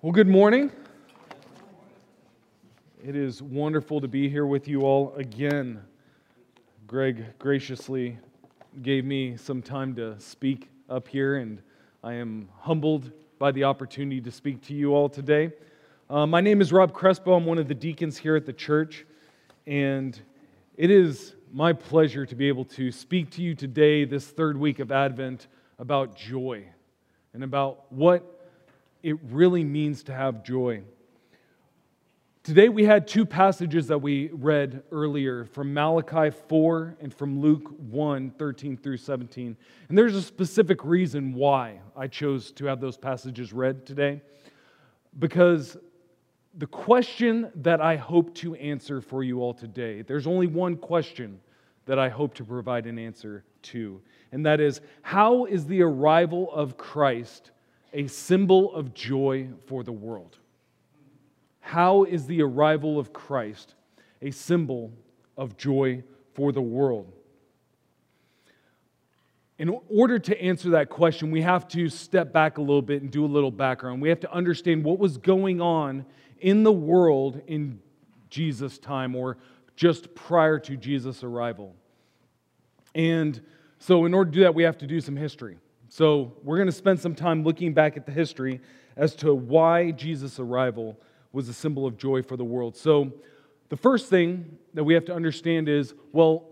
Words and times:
Well, 0.00 0.12
good 0.12 0.28
morning. 0.28 0.70
It 3.04 3.16
is 3.16 3.42
wonderful 3.42 4.00
to 4.00 4.06
be 4.06 4.28
here 4.28 4.46
with 4.46 4.68
you 4.68 4.82
all 4.82 5.12
again. 5.16 5.82
Greg 6.86 7.24
graciously 7.40 8.16
gave 8.82 9.04
me 9.04 9.36
some 9.36 9.60
time 9.60 9.96
to 9.96 10.14
speak 10.20 10.68
up 10.88 11.08
here, 11.08 11.38
and 11.38 11.60
I 12.04 12.12
am 12.12 12.48
humbled 12.60 13.10
by 13.40 13.50
the 13.50 13.64
opportunity 13.64 14.20
to 14.20 14.30
speak 14.30 14.62
to 14.68 14.72
you 14.72 14.94
all 14.94 15.08
today. 15.08 15.50
Uh, 16.08 16.28
my 16.28 16.40
name 16.40 16.60
is 16.60 16.72
Rob 16.72 16.92
Crespo. 16.92 17.34
I'm 17.34 17.44
one 17.44 17.58
of 17.58 17.66
the 17.66 17.74
deacons 17.74 18.16
here 18.16 18.36
at 18.36 18.46
the 18.46 18.52
church, 18.52 19.04
and 19.66 20.20
it 20.76 20.92
is 20.92 21.34
my 21.52 21.72
pleasure 21.72 22.24
to 22.24 22.36
be 22.36 22.46
able 22.46 22.66
to 22.66 22.92
speak 22.92 23.30
to 23.30 23.42
you 23.42 23.56
today, 23.56 24.04
this 24.04 24.28
third 24.28 24.56
week 24.56 24.78
of 24.78 24.92
Advent, 24.92 25.48
about 25.80 26.14
joy 26.14 26.64
and 27.34 27.42
about 27.42 27.90
what 27.90 28.37
it 29.02 29.16
really 29.30 29.64
means 29.64 30.02
to 30.04 30.14
have 30.14 30.42
joy. 30.42 30.82
Today 32.42 32.70
we 32.70 32.84
had 32.84 33.06
two 33.06 33.26
passages 33.26 33.88
that 33.88 33.98
we 33.98 34.30
read 34.32 34.82
earlier 34.90 35.44
from 35.44 35.74
Malachi 35.74 36.30
4 36.48 36.96
and 37.00 37.12
from 37.12 37.40
Luke 37.40 37.68
1 37.90 38.30
13 38.30 38.76
through 38.76 38.96
17. 38.96 39.56
And 39.88 39.98
there's 39.98 40.14
a 40.14 40.22
specific 40.22 40.82
reason 40.84 41.34
why 41.34 41.80
I 41.94 42.06
chose 42.06 42.50
to 42.52 42.64
have 42.64 42.80
those 42.80 42.96
passages 42.96 43.52
read 43.52 43.84
today. 43.84 44.22
Because 45.18 45.76
the 46.56 46.66
question 46.66 47.52
that 47.56 47.80
I 47.80 47.96
hope 47.96 48.34
to 48.36 48.54
answer 48.54 49.00
for 49.00 49.22
you 49.22 49.42
all 49.42 49.52
today, 49.52 50.02
there's 50.02 50.26
only 50.26 50.46
one 50.46 50.76
question 50.76 51.40
that 51.84 51.98
I 51.98 52.08
hope 52.08 52.34
to 52.34 52.44
provide 52.44 52.86
an 52.86 52.98
answer 52.98 53.44
to. 53.62 54.00
And 54.32 54.46
that 54.46 54.60
is 54.60 54.80
how 55.02 55.44
is 55.44 55.66
the 55.66 55.82
arrival 55.82 56.50
of 56.52 56.76
Christ 56.76 57.50
a 57.92 58.06
symbol 58.06 58.74
of 58.74 58.94
joy 58.94 59.48
for 59.66 59.82
the 59.82 59.92
world? 59.92 60.38
How 61.60 62.04
is 62.04 62.26
the 62.26 62.42
arrival 62.42 62.98
of 62.98 63.12
Christ 63.12 63.74
a 64.22 64.30
symbol 64.30 64.92
of 65.36 65.56
joy 65.56 66.02
for 66.34 66.52
the 66.52 66.62
world? 66.62 67.12
In 69.58 69.76
order 69.90 70.20
to 70.20 70.40
answer 70.40 70.70
that 70.70 70.88
question, 70.88 71.30
we 71.30 71.42
have 71.42 71.66
to 71.68 71.88
step 71.88 72.32
back 72.32 72.58
a 72.58 72.60
little 72.60 72.82
bit 72.82 73.02
and 73.02 73.10
do 73.10 73.24
a 73.24 73.26
little 73.26 73.50
background. 73.50 74.00
We 74.00 74.08
have 74.08 74.20
to 74.20 74.32
understand 74.32 74.84
what 74.84 74.98
was 74.98 75.18
going 75.18 75.60
on 75.60 76.06
in 76.38 76.62
the 76.62 76.72
world 76.72 77.42
in 77.48 77.80
Jesus' 78.30 78.78
time 78.78 79.16
or 79.16 79.36
just 79.74 80.14
prior 80.14 80.58
to 80.60 80.76
Jesus' 80.76 81.24
arrival. 81.24 81.74
And 82.94 83.40
so, 83.78 84.04
in 84.06 84.14
order 84.14 84.30
to 84.30 84.34
do 84.34 84.42
that, 84.42 84.54
we 84.54 84.62
have 84.62 84.78
to 84.78 84.86
do 84.86 85.00
some 85.00 85.16
history. 85.16 85.56
So, 85.98 86.32
we're 86.44 86.58
going 86.58 86.68
to 86.68 86.72
spend 86.72 87.00
some 87.00 87.16
time 87.16 87.42
looking 87.42 87.74
back 87.74 87.96
at 87.96 88.06
the 88.06 88.12
history 88.12 88.60
as 88.96 89.16
to 89.16 89.34
why 89.34 89.90
Jesus' 89.90 90.38
arrival 90.38 90.96
was 91.32 91.48
a 91.48 91.52
symbol 91.52 91.86
of 91.86 91.96
joy 91.96 92.22
for 92.22 92.36
the 92.36 92.44
world. 92.44 92.76
So, 92.76 93.10
the 93.68 93.76
first 93.76 94.08
thing 94.08 94.58
that 94.74 94.84
we 94.84 94.94
have 94.94 95.04
to 95.06 95.12
understand 95.12 95.68
is 95.68 95.94
well, 96.12 96.44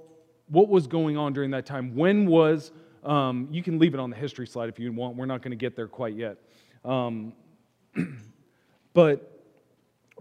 what 0.48 0.68
was 0.68 0.88
going 0.88 1.16
on 1.16 1.32
during 1.32 1.52
that 1.52 1.64
time? 1.64 1.94
When 1.94 2.26
was, 2.26 2.72
um, 3.04 3.46
you 3.52 3.62
can 3.62 3.78
leave 3.78 3.94
it 3.94 4.00
on 4.00 4.10
the 4.10 4.16
history 4.16 4.48
slide 4.48 4.68
if 4.68 4.80
you 4.80 4.92
want, 4.92 5.14
we're 5.14 5.26
not 5.26 5.42
going 5.42 5.52
to 5.52 5.56
get 5.56 5.76
there 5.76 5.86
quite 5.86 6.16
yet. 6.16 6.38
Um, 6.84 7.32
but 8.94 9.44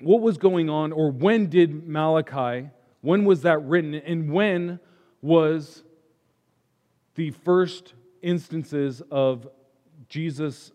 what 0.02 0.22
was 0.22 0.38
going 0.38 0.70
on, 0.70 0.92
or 0.92 1.10
when 1.10 1.50
did 1.50 1.88
Malachi, 1.88 2.70
when 3.02 3.26
was 3.26 3.42
that 3.42 3.60
written, 3.64 3.96
and 3.96 4.32
when 4.32 4.80
was 5.24 5.82
the 7.16 7.32
first 7.32 7.96
instances 8.26 9.02
of 9.12 9.48
Jesus 10.10 10.72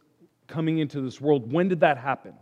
coming 0.47 0.79
into 0.79 1.01
this 1.01 1.21
world. 1.21 1.53
When 1.53 1.69
did 1.69 1.81
that 1.81 1.99
happen? 1.99 2.35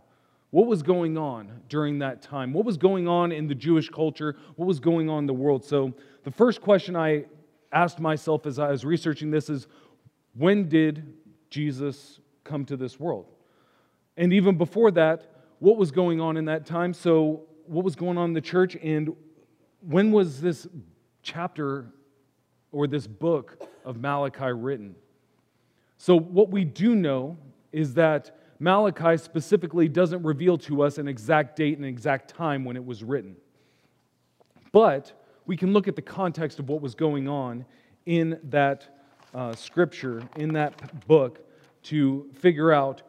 What 0.51 0.67
was 0.67 0.81
going 0.81 1.17
on 1.17 1.61
during 1.67 1.99
that 1.99 2.21
time? 2.21 2.53
What 2.53 2.65
was 2.65 2.77
going 2.77 3.07
on 3.07 3.31
in 3.31 3.47
the 3.47 3.55
Jewish 3.55 3.89
culture? 3.89 4.35
What 4.55 4.67
was 4.67 4.79
going 4.79 5.09
on 5.09 5.19
in 5.19 5.25
the 5.25 5.33
world? 5.33 5.63
So, 5.65 5.93
the 6.23 6.31
first 6.31 6.61
question 6.61 6.95
I 6.95 7.25
asked 7.71 7.99
myself 7.99 8.45
as 8.45 8.57
I 8.57 8.71
was 8.71 8.83
researching 8.83 9.29
this 9.29 9.49
is 9.49 9.67
when 10.33 10.67
did 10.67 11.13
Jesus 11.49 12.19
come 12.43 12.65
to 12.65 12.77
this 12.77 12.99
world? 12.99 13.27
And 14.17 14.33
even 14.33 14.57
before 14.57 14.91
that, 14.91 15.31
what 15.59 15.77
was 15.77 15.91
going 15.91 16.19
on 16.19 16.35
in 16.37 16.45
that 16.45 16.65
time? 16.65 16.93
So, 16.93 17.43
what 17.65 17.85
was 17.85 17.95
going 17.95 18.17
on 18.17 18.29
in 18.29 18.33
the 18.33 18.41
church? 18.41 18.75
And 18.75 19.15
when 19.81 20.11
was 20.11 20.41
this 20.41 20.67
chapter 21.21 21.93
or 22.71 22.87
this 22.87 23.07
book 23.07 23.57
of 23.85 23.97
Malachi 23.97 24.51
written. 24.51 24.95
So, 26.01 26.17
what 26.17 26.49
we 26.49 26.63
do 26.63 26.95
know 26.95 27.37
is 27.73 27.93
that 27.95 28.39
Malachi 28.57 29.17
specifically 29.17 29.89
doesn't 29.89 30.23
reveal 30.23 30.57
to 30.59 30.81
us 30.81 30.97
an 30.97 31.09
exact 31.09 31.57
date 31.57 31.77
and 31.77 31.85
exact 31.85 32.33
time 32.33 32.63
when 32.63 32.77
it 32.77 32.85
was 32.85 33.03
written. 33.03 33.35
But 34.71 35.11
we 35.45 35.57
can 35.57 35.73
look 35.73 35.89
at 35.89 35.97
the 35.97 36.01
context 36.01 36.57
of 36.57 36.69
what 36.69 36.81
was 36.81 36.95
going 36.95 37.27
on 37.27 37.65
in 38.05 38.39
that 38.45 39.01
uh, 39.33 39.53
scripture, 39.53 40.23
in 40.37 40.53
that 40.53 41.05
book, 41.05 41.45
to 41.83 42.29
figure 42.33 42.71
out, 42.71 43.01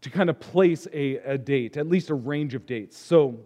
to 0.00 0.08
kind 0.08 0.30
of 0.30 0.38
place 0.38 0.86
a, 0.92 1.16
a 1.16 1.36
date, 1.36 1.76
at 1.76 1.88
least 1.88 2.10
a 2.10 2.14
range 2.14 2.54
of 2.54 2.64
dates. 2.64 2.96
So, 2.96 3.40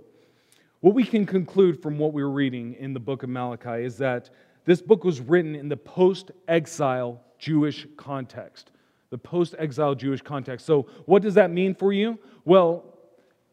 what 0.81 0.93
we 0.93 1.05
can 1.05 1.25
conclude 1.25 1.81
from 1.81 1.97
what 1.97 2.13
we 2.13 2.23
we're 2.23 2.29
reading 2.29 2.75
in 2.75 2.93
the 2.93 3.01
book 3.01 3.23
of 3.23 3.31
Malachi 3.31 3.83
is 3.83 3.97
that 3.97 4.29
this 4.67 4.83
book 4.83 5.05
was 5.05 5.21
written 5.21 5.55
in 5.55 5.71
the 5.71 5.77
post 5.79 6.33
exile 6.49 7.23
Jewish 7.43 7.89
context. 7.97 8.71
The 9.11 9.19
post 9.19 9.57
exile 9.59 9.97
Jewish 9.97 10.23
context. 10.23 10.65
So, 10.65 10.87
what 11.07 11.23
does 11.23 11.35
that 11.35 11.51
mean 11.51 11.75
for 11.75 11.93
you? 11.93 12.17
Well, 12.45 12.85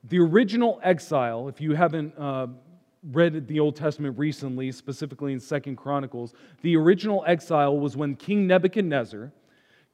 the 0.03 0.19
original 0.19 0.79
exile, 0.83 1.47
if 1.47 1.59
you 1.59 1.73
haven't 1.73 2.13
uh, 2.15 2.47
read 3.11 3.47
the 3.47 3.59
Old 3.59 3.75
Testament 3.75 4.15
recently, 4.17 4.71
specifically 4.71 5.33
in 5.33 5.39
Second 5.39 5.75
Chronicles, 5.75 6.35
the 6.61 6.77
original 6.77 7.23
exile 7.25 7.79
was 7.79 7.97
when 7.97 8.15
King 8.15 8.45
Nebuchadnezzar 8.45 9.31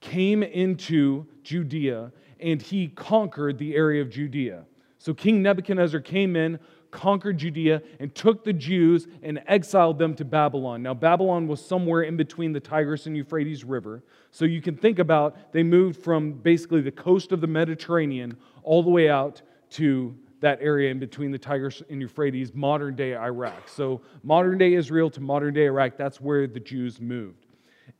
came 0.01 0.43
into 0.43 1.25
Judea 1.43 2.11
and 2.41 2.61
he 2.61 2.89
conquered 2.89 3.57
the 3.57 3.75
area 3.75 4.01
of 4.01 4.09
Judea. 4.09 4.65
So 4.97 5.13
King 5.13 5.41
Nebuchadnezzar 5.41 6.01
came 6.01 6.35
in, 6.35 6.59
conquered 6.95 7.37
Judea 7.37 7.81
and 7.99 8.15
took 8.15 8.45
the 8.45 8.53
Jews 8.53 9.07
and 9.21 9.43
exiled 9.47 9.99
them 9.99 10.15
to 10.15 10.23
Babylon. 10.23 10.81
Now, 10.81 10.93
Babylon 10.93 11.45
was 11.45 11.63
somewhere 11.63 12.03
in 12.03 12.15
between 12.15 12.53
the 12.53 12.59
Tigris 12.61 13.05
and 13.05 13.17
Euphrates 13.17 13.65
River. 13.65 14.01
So 14.31 14.45
you 14.45 14.61
can 14.61 14.77
think 14.77 14.99
about 14.99 15.51
they 15.51 15.61
moved 15.61 16.01
from 16.01 16.31
basically 16.31 16.79
the 16.79 16.91
coast 16.91 17.33
of 17.33 17.41
the 17.41 17.47
Mediterranean 17.47 18.37
all 18.63 18.81
the 18.81 18.89
way 18.89 19.09
out 19.09 19.41
to 19.71 20.15
that 20.39 20.59
area 20.61 20.89
in 20.89 20.99
between 20.99 21.31
the 21.31 21.37
Tigris 21.37 21.83
and 21.89 21.99
Euphrates, 21.99 22.53
modern 22.53 22.95
day 22.95 23.15
Iraq. 23.15 23.67
So, 23.67 24.01
modern 24.23 24.57
day 24.57 24.73
Israel 24.73 25.09
to 25.11 25.21
modern 25.21 25.53
day 25.53 25.65
Iraq, 25.65 25.97
that's 25.97 26.21
where 26.21 26.47
the 26.47 26.59
Jews 26.59 27.01
moved. 27.01 27.45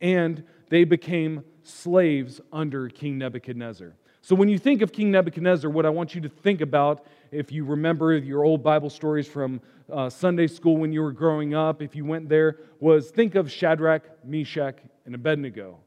And 0.00 0.42
they 0.70 0.84
became 0.84 1.44
slaves 1.64 2.40
under 2.52 2.88
King 2.88 3.18
Nebuchadnezzar. 3.18 3.94
So, 4.26 4.34
when 4.34 4.48
you 4.48 4.58
think 4.58 4.82
of 4.82 4.90
King 4.90 5.12
Nebuchadnezzar, 5.12 5.70
what 5.70 5.86
I 5.86 5.88
want 5.88 6.16
you 6.16 6.20
to 6.22 6.28
think 6.28 6.60
about 6.60 7.06
if 7.30 7.52
you 7.52 7.64
remember 7.64 8.12
your 8.16 8.44
old 8.44 8.60
Bible 8.60 8.90
stories 8.90 9.28
from 9.28 9.60
uh, 9.88 10.10
Sunday 10.10 10.48
school 10.48 10.78
when 10.78 10.92
you 10.92 11.00
were 11.00 11.12
growing 11.12 11.54
up, 11.54 11.80
if 11.80 11.94
you 11.94 12.04
went 12.04 12.28
there, 12.28 12.58
was 12.80 13.12
think 13.12 13.36
of 13.36 13.48
Shadrach, 13.48 14.02
Meshach, 14.24 14.80
and 15.04 15.14
Abednego 15.14 15.78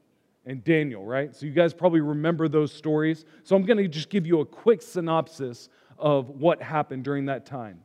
and 0.46 0.64
Daniel, 0.64 1.04
right? 1.04 1.36
So 1.36 1.44
you 1.44 1.52
guys 1.52 1.74
probably 1.74 2.00
remember 2.00 2.48
those 2.48 2.72
stories. 2.72 3.26
So 3.44 3.56
I'm 3.56 3.66
going 3.66 3.76
to 3.76 3.86
just 3.86 4.08
give 4.08 4.26
you 4.26 4.40
a 4.40 4.46
quick 4.46 4.80
synopsis 4.80 5.68
of 5.98 6.30
what 6.30 6.62
happened 6.62 7.04
during 7.04 7.26
that 7.26 7.44
time. 7.44 7.82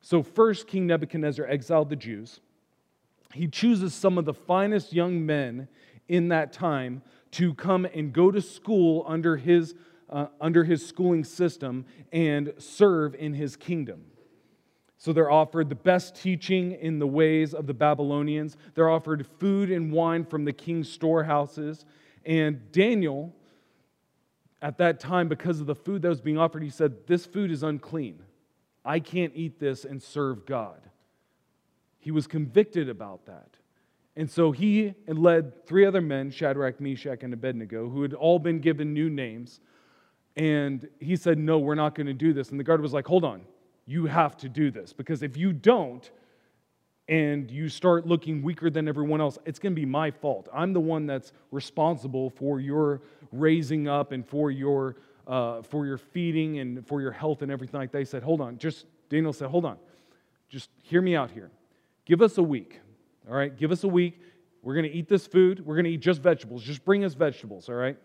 So, 0.00 0.24
first, 0.24 0.66
King 0.66 0.88
Nebuchadnezzar 0.88 1.46
exiled 1.46 1.88
the 1.88 1.94
Jews. 1.94 2.40
He 3.32 3.46
chooses 3.46 3.94
some 3.94 4.18
of 4.18 4.24
the 4.24 4.34
finest 4.34 4.92
young 4.92 5.24
men 5.24 5.68
in 6.08 6.28
that 6.28 6.52
time 6.52 7.02
to 7.32 7.54
come 7.54 7.84
and 7.86 8.12
go 8.12 8.30
to 8.30 8.40
school 8.40 9.04
under 9.06 9.36
his 9.36 9.74
uh, 10.10 10.26
under 10.40 10.64
his 10.64 10.86
schooling 10.86 11.24
system 11.24 11.84
and 12.12 12.52
serve 12.58 13.14
in 13.14 13.34
his 13.34 13.56
kingdom. 13.56 14.04
So 14.96 15.12
they're 15.12 15.30
offered 15.30 15.68
the 15.68 15.76
best 15.76 16.16
teaching 16.16 16.72
in 16.72 16.98
the 16.98 17.06
ways 17.06 17.54
of 17.54 17.66
the 17.66 17.74
Babylonians. 17.74 18.56
They're 18.74 18.90
offered 18.90 19.26
food 19.38 19.70
and 19.70 19.92
wine 19.92 20.24
from 20.24 20.44
the 20.44 20.52
king's 20.52 20.90
storehouses. 20.90 21.84
And 22.26 22.72
Daniel, 22.72 23.32
at 24.60 24.78
that 24.78 24.98
time, 24.98 25.28
because 25.28 25.60
of 25.60 25.66
the 25.66 25.74
food 25.74 26.02
that 26.02 26.08
was 26.08 26.20
being 26.20 26.38
offered, 26.38 26.64
he 26.64 26.70
said, 26.70 27.06
This 27.06 27.26
food 27.26 27.50
is 27.50 27.62
unclean. 27.62 28.22
I 28.84 28.98
can't 28.98 29.32
eat 29.36 29.60
this 29.60 29.84
and 29.84 30.02
serve 30.02 30.46
God. 30.46 30.80
He 31.98 32.10
was 32.10 32.26
convicted 32.26 32.88
about 32.88 33.26
that. 33.26 33.57
And 34.18 34.28
so 34.28 34.50
he 34.50 34.94
led 35.06 35.64
three 35.64 35.86
other 35.86 36.00
men, 36.00 36.32
Shadrach, 36.32 36.80
Meshach, 36.80 37.22
and 37.22 37.32
Abednego, 37.32 37.88
who 37.88 38.02
had 38.02 38.14
all 38.14 38.40
been 38.40 38.58
given 38.58 38.92
new 38.92 39.08
names. 39.08 39.60
And 40.36 40.88
he 40.98 41.14
said, 41.14 41.38
No, 41.38 41.60
we're 41.60 41.76
not 41.76 41.94
going 41.94 42.08
to 42.08 42.12
do 42.12 42.32
this. 42.32 42.50
And 42.50 42.58
the 42.58 42.64
guard 42.64 42.80
was 42.80 42.92
like, 42.92 43.06
Hold 43.06 43.22
on, 43.22 43.42
you 43.86 44.06
have 44.06 44.36
to 44.38 44.48
do 44.48 44.72
this. 44.72 44.92
Because 44.92 45.22
if 45.22 45.36
you 45.36 45.52
don't, 45.52 46.10
and 47.08 47.48
you 47.48 47.68
start 47.68 48.08
looking 48.08 48.42
weaker 48.42 48.68
than 48.68 48.88
everyone 48.88 49.20
else, 49.20 49.38
it's 49.46 49.60
going 49.60 49.72
to 49.72 49.80
be 49.80 49.86
my 49.86 50.10
fault. 50.10 50.48
I'm 50.52 50.72
the 50.72 50.80
one 50.80 51.06
that's 51.06 51.32
responsible 51.52 52.28
for 52.28 52.58
your 52.58 53.02
raising 53.30 53.86
up 53.86 54.10
and 54.10 54.26
for 54.26 54.50
your 54.50 54.96
uh, 55.28 55.62
for 55.62 55.86
your 55.86 55.96
feeding 55.96 56.58
and 56.58 56.84
for 56.88 57.00
your 57.00 57.12
health 57.12 57.42
and 57.42 57.52
everything 57.52 57.78
like 57.78 57.92
that. 57.92 58.00
He 58.00 58.04
said, 58.04 58.24
Hold 58.24 58.40
on. 58.40 58.58
Just, 58.58 58.86
Daniel 59.10 59.32
said, 59.32 59.48
Hold 59.48 59.64
on. 59.64 59.76
Just 60.48 60.70
hear 60.82 61.00
me 61.00 61.14
out 61.14 61.30
here. 61.30 61.52
Give 62.04 62.20
us 62.20 62.36
a 62.38 62.42
week. 62.42 62.80
All 63.28 63.34
right? 63.34 63.56
Give 63.56 63.70
us 63.70 63.84
a 63.84 63.88
week. 63.88 64.20
We're 64.62 64.74
going 64.74 64.90
to 64.90 64.92
eat 64.92 65.08
this 65.08 65.26
food. 65.26 65.64
We're 65.64 65.74
going 65.74 65.84
to 65.84 65.90
eat 65.90 66.00
just 66.00 66.20
vegetables. 66.20 66.62
Just 66.62 66.84
bring 66.84 67.04
us 67.04 67.14
vegetables, 67.14 67.68
all 67.68 67.76
right? 67.76 67.96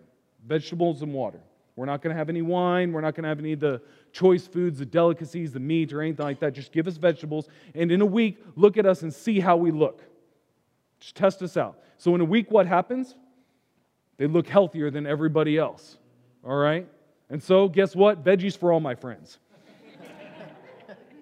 Vegetables 0.45 1.01
and 1.01 1.13
water. 1.13 1.39
We're 1.75 1.85
not 1.85 2.01
going 2.01 2.13
to 2.13 2.17
have 2.17 2.29
any 2.29 2.41
wine. 2.41 2.91
We're 2.91 3.01
not 3.01 3.15
going 3.15 3.23
to 3.23 3.29
have 3.29 3.39
any 3.39 3.53
of 3.53 3.59
the 3.59 3.81
choice 4.11 4.45
foods, 4.45 4.77
the 4.79 4.85
delicacies, 4.85 5.53
the 5.53 5.59
meat, 5.59 5.91
or 5.91 6.01
anything 6.01 6.25
like 6.25 6.39
that. 6.41 6.53
Just 6.53 6.71
give 6.71 6.87
us 6.87 6.97
vegetables. 6.97 7.47
And 7.73 7.91
in 7.91 8.01
a 8.01 8.05
week, 8.05 8.37
look 8.55 8.77
at 8.77 8.85
us 8.85 9.01
and 9.01 9.11
see 9.11 9.39
how 9.39 9.57
we 9.57 9.71
look. 9.71 10.03
Just 10.99 11.15
test 11.15 11.41
us 11.41 11.57
out. 11.57 11.79
So 11.97 12.13
in 12.13 12.21
a 12.21 12.25
week, 12.25 12.51
what 12.51 12.67
happens? 12.67 13.15
They 14.17 14.27
look 14.27 14.47
healthier 14.47 14.91
than 14.91 15.07
everybody 15.07 15.57
else. 15.57 15.97
All 16.45 16.55
right? 16.55 16.87
And 17.29 17.41
so, 17.41 17.67
guess 17.67 17.95
what? 17.95 18.23
Veggies 18.23 18.55
for 18.55 18.71
all 18.71 18.79
my 18.79 18.93
friends. 18.93 19.39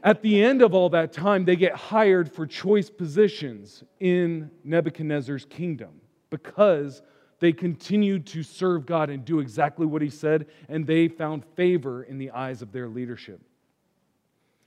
At 0.04 0.22
the 0.24 0.44
end 0.44 0.62
of 0.62 0.74
all 0.74 0.90
that 0.90 1.14
time, 1.14 1.46
they 1.46 1.56
get 1.56 1.76
hired 1.76 2.32
for 2.32 2.48
choice 2.48 2.90
positions 2.90 3.84
in 4.00 4.50
Nebuchadnezzar's 4.64 5.46
kingdom 5.46 6.02
because 6.32 7.04
they 7.40 7.52
continued 7.52 8.26
to 8.28 8.42
serve 8.42 8.86
God 8.86 9.10
and 9.10 9.24
do 9.24 9.40
exactly 9.40 9.86
what 9.86 10.02
he 10.02 10.10
said, 10.10 10.48
and 10.70 10.86
they 10.86 11.08
found 11.08 11.44
favor 11.56 12.04
in 12.04 12.18
the 12.18 12.32
eyes 12.32 12.62
of 12.62 12.72
their 12.72 12.88
leadership. 12.88 13.42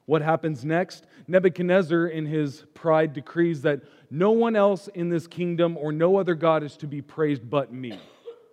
What 0.07 0.23
happens 0.23 0.65
next? 0.65 1.07
Nebuchadnezzar, 1.27 2.09
in 2.09 2.27
his 2.27 2.65
pride, 2.75 3.13
decrees 3.13 3.63
that 3.63 3.81
no 4.11 4.33
one 4.33 4.55
else 4.55 4.89
in 4.89 5.09
this 5.09 5.27
kingdom 5.27 5.77
or 5.77 5.93
no 5.93 6.17
other 6.17 6.35
God 6.35 6.63
is 6.63 6.77
to 6.79 6.87
be 6.87 7.01
praised 7.01 7.49
but 7.49 7.73
me. 7.73 7.99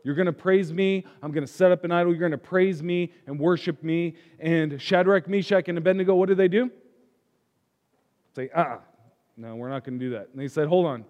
You're 0.04 0.16
going 0.16 0.26
to 0.26 0.34
praise 0.34 0.74
me. 0.74 1.06
I'm 1.22 1.32
going 1.32 1.46
to 1.46 1.52
set 1.52 1.72
up 1.72 1.84
an 1.84 1.92
idol. 1.92 2.12
You're 2.12 2.20
going 2.20 2.32
to 2.32 2.38
praise 2.38 2.82
me 2.82 3.12
and 3.28 3.40
worship 3.40 3.84
me. 3.84 4.16
And 4.40 4.82
Shadrach, 4.82 5.28
Meshach, 5.28 5.68
and 5.68 5.78
Abednego, 5.78 6.16
what 6.16 6.30
do 6.30 6.36
they 6.36 6.48
do? 6.48 6.72
Say, 8.36 8.50
uh-uh. 8.56 8.80
no, 9.38 9.56
we're 9.56 9.70
not 9.70 9.84
going 9.84 10.00
to 10.00 10.06
do 10.06 10.12
that. 10.12 10.30
And 10.32 10.42
they 10.42 10.48
said, 10.48 10.68
hold 10.68 10.86
on. 10.86 11.06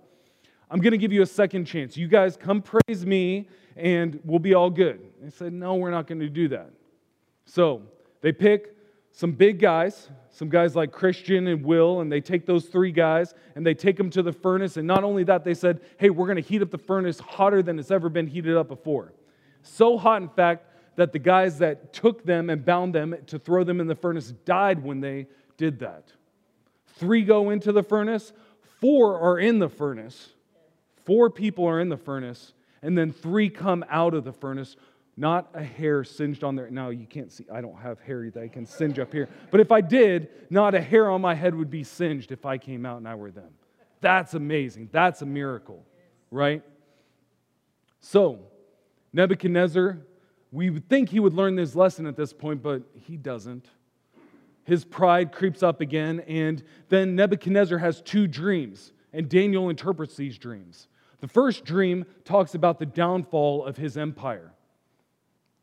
I'm 0.70 0.80
going 0.80 0.92
to 0.92 0.98
give 0.98 1.12
you 1.12 1.22
a 1.22 1.28
second 1.28 1.66
chance. 1.66 1.98
You 1.98 2.08
guys 2.08 2.38
come 2.38 2.62
praise 2.62 3.06
me 3.06 3.50
and 3.76 4.20
we'll 4.24 4.40
be 4.40 4.54
all 4.54 4.70
good. 4.70 5.02
They 5.22 5.30
said, 5.30 5.54
no, 5.54 5.76
we're 5.76 5.92
not 5.92 6.08
going 6.08 6.20
to 6.20 6.30
do 6.30 6.48
that. 6.50 6.72
So 7.46 7.84
they 8.22 8.32
pick 8.32 8.76
some 9.12 9.34
big 9.34 9.60
guys, 9.60 10.10
some 10.30 10.50
guys 10.50 10.76
like 10.76 10.92
Christian 10.92 11.48
and 11.48 11.66
Will, 11.66 12.02
and 12.02 12.12
they 12.12 12.22
take 12.22 12.46
those 12.46 12.66
three 12.66 12.92
guys 12.92 13.34
and 13.56 13.66
they 13.66 13.74
take 13.74 13.98
them 13.98 14.10
to 14.12 14.24
the 14.24 14.32
furnace. 14.32 14.78
And 14.78 14.88
not 14.88 15.04
only 15.04 15.24
that, 15.26 15.44
they 15.44 15.54
said, 15.54 15.82
hey, 15.98 16.10
we're 16.10 16.28
going 16.28 16.42
to 16.42 16.42
heat 16.42 16.62
up 16.62 16.72
the 16.72 16.78
furnace 16.78 17.20
hotter 17.20 17.62
than 17.62 17.78
it's 17.78 17.92
ever 17.92 18.10
been 18.10 18.28
heated 18.28 18.56
up 18.56 18.70
before. 18.70 19.14
So 19.64 19.98
hot, 19.98 20.22
in 20.22 20.30
fact, 20.30 20.66
that 20.96 21.12
the 21.12 21.20
guys 21.20 21.60
that 21.60 21.94
took 21.94 22.24
them 22.24 22.50
and 22.50 22.66
bound 22.66 22.96
them 22.96 23.16
to 23.28 23.40
throw 23.40 23.64
them 23.64 23.80
in 23.80 23.88
the 23.88 23.96
furnace 23.96 24.32
died 24.46 24.84
when 24.84 25.02
they 25.02 25.28
did 25.58 25.80
that. 25.80 26.12
Three 26.96 27.24
go 27.24 27.50
into 27.50 27.72
the 27.72 27.84
furnace, 27.84 28.34
four 28.80 29.20
are 29.20 29.40
in 29.40 29.60
the 29.60 29.70
furnace, 29.70 30.30
four 31.06 31.30
people 31.30 31.66
are 31.66 31.80
in 31.80 31.90
the 31.90 31.98
furnace, 31.98 32.54
and 32.82 32.98
then 32.98 33.12
three 33.12 33.50
come 33.50 33.86
out 33.90 34.14
of 34.14 34.24
the 34.24 34.34
furnace 34.34 34.76
not 35.22 35.52
a 35.54 35.64
hair 35.64 36.04
singed 36.04 36.44
on 36.44 36.56
there. 36.56 36.68
Now 36.72 36.90
you 36.90 37.06
can't 37.06 37.32
see, 37.32 37.46
I 37.54 37.62
don't 37.62 37.78
have 37.80 38.00
hair 38.00 38.32
that 38.32 38.42
I 38.42 38.48
can 38.48 38.66
singe 38.66 38.98
up 38.98 39.14
here. 39.14 39.30
But 39.52 39.60
if 39.60 39.72
I 39.72 39.80
did, 39.80 40.30
not 40.50 40.74
a 40.74 40.82
hair 40.82 41.12
on 41.12 41.22
my 41.22 41.36
head 41.36 41.54
would 41.54 41.70
be 41.70 41.84
singed 41.84 42.32
if 42.32 42.44
I 42.44 42.58
came 42.58 42.88
out 42.88 42.98
and 42.98 43.08
I 43.08 43.14
were 43.14 43.30
them. 43.30 43.52
That's 44.02 44.34
amazing. 44.34 44.90
That's 44.92 45.22
a 45.22 45.28
miracle, 45.28 45.86
right? 46.32 46.64
So, 48.00 48.40
Nebuchadnezzar, 49.14 50.00
we 50.52 50.72
would 50.72 50.90
think 50.90 51.10
he 51.10 51.20
would 51.20 51.36
learn 51.36 51.56
this 51.56 51.76
lesson 51.76 52.08
at 52.08 52.18
this 52.18 52.34
point, 52.34 52.64
but 52.64 52.82
he 52.96 53.16
doesn't. 53.16 53.70
His 54.64 54.84
pride 54.84 55.32
creeps 55.32 55.62
up 55.62 55.82
again, 55.82 56.22
and 56.22 56.64
then 56.90 57.16
Nebuchadnezzar 57.16 57.78
has 57.78 58.02
two 58.02 58.26
dreams, 58.26 58.92
and 59.14 59.30
Daniel 59.30 59.70
interprets 59.70 60.16
these 60.16 60.40
dreams. 60.40 60.88
The 61.20 61.28
first 61.28 61.64
dream 61.64 62.06
talks 62.26 62.56
about 62.56 62.80
the 62.80 62.88
downfall 62.88 63.66
of 63.66 63.78
his 63.78 63.98
empire. 63.98 64.54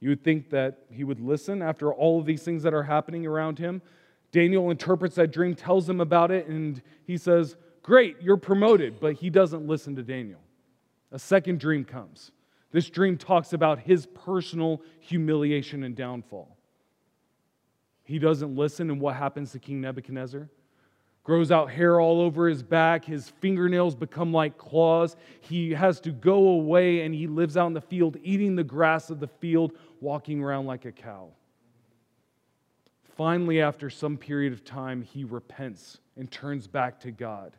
You 0.00 0.10
would 0.10 0.22
think 0.22 0.50
that 0.50 0.78
he 0.90 1.04
would 1.04 1.20
listen 1.20 1.62
after 1.62 1.92
all 1.92 2.20
of 2.20 2.26
these 2.26 2.42
things 2.42 2.62
that 2.62 2.74
are 2.74 2.84
happening 2.84 3.26
around 3.26 3.58
him. 3.58 3.82
Daniel 4.30 4.70
interprets 4.70 5.16
that 5.16 5.32
dream, 5.32 5.54
tells 5.54 5.88
him 5.88 6.00
about 6.00 6.30
it, 6.30 6.46
and 6.46 6.82
he 7.04 7.16
says, 7.16 7.56
Great, 7.82 8.16
you're 8.20 8.36
promoted. 8.36 9.00
But 9.00 9.14
he 9.14 9.30
doesn't 9.30 9.66
listen 9.66 9.96
to 9.96 10.02
Daniel. 10.02 10.40
A 11.10 11.18
second 11.18 11.58
dream 11.58 11.84
comes. 11.84 12.32
This 12.70 12.90
dream 12.90 13.16
talks 13.16 13.54
about 13.54 13.80
his 13.80 14.06
personal 14.06 14.82
humiliation 15.00 15.82
and 15.84 15.96
downfall. 15.96 16.56
He 18.04 18.18
doesn't 18.18 18.54
listen, 18.56 18.90
and 18.90 19.00
what 19.00 19.16
happens 19.16 19.52
to 19.52 19.58
King 19.58 19.80
Nebuchadnezzar? 19.80 20.48
Grows 21.28 21.50
out 21.50 21.70
hair 21.70 22.00
all 22.00 22.22
over 22.22 22.48
his 22.48 22.62
back. 22.62 23.04
His 23.04 23.28
fingernails 23.28 23.94
become 23.94 24.32
like 24.32 24.56
claws. 24.56 25.14
He 25.42 25.72
has 25.74 26.00
to 26.00 26.10
go 26.10 26.48
away 26.48 27.02
and 27.02 27.14
he 27.14 27.26
lives 27.26 27.54
out 27.54 27.66
in 27.66 27.74
the 27.74 27.82
field, 27.82 28.16
eating 28.22 28.56
the 28.56 28.64
grass 28.64 29.10
of 29.10 29.20
the 29.20 29.26
field, 29.26 29.72
walking 30.00 30.42
around 30.42 30.64
like 30.64 30.86
a 30.86 30.90
cow. 30.90 31.28
Finally, 33.14 33.60
after 33.60 33.90
some 33.90 34.16
period 34.16 34.54
of 34.54 34.64
time, 34.64 35.02
he 35.02 35.22
repents 35.22 35.98
and 36.16 36.30
turns 36.30 36.66
back 36.66 36.98
to 37.00 37.10
God. 37.10 37.52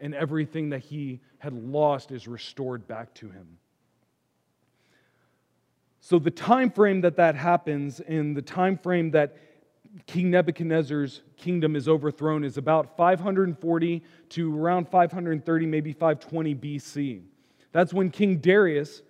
And 0.00 0.14
everything 0.14 0.70
that 0.70 0.80
he 0.80 1.20
had 1.36 1.52
lost 1.52 2.10
is 2.10 2.26
restored 2.26 2.88
back 2.88 3.12
to 3.16 3.28
him. 3.28 3.58
So 6.00 6.18
the 6.18 6.30
time 6.30 6.70
frame 6.70 7.02
that 7.02 7.16
that 7.16 7.34
happens 7.34 8.00
and 8.00 8.34
the 8.34 8.40
time 8.40 8.78
frame 8.78 9.10
that 9.10 9.36
King 10.06 10.30
Nebuchadnezzar's 10.30 11.22
kingdom 11.36 11.76
is 11.76 11.88
overthrown 11.88 12.44
is 12.44 12.56
about 12.56 12.96
540 12.96 14.02
to 14.30 14.58
around 14.58 14.88
530, 14.88 15.66
maybe 15.66 15.92
520 15.92 16.54
BC. 16.54 17.22
That's 17.72 17.92
when 17.92 18.10
King 18.10 18.38
Darius, 18.38 19.02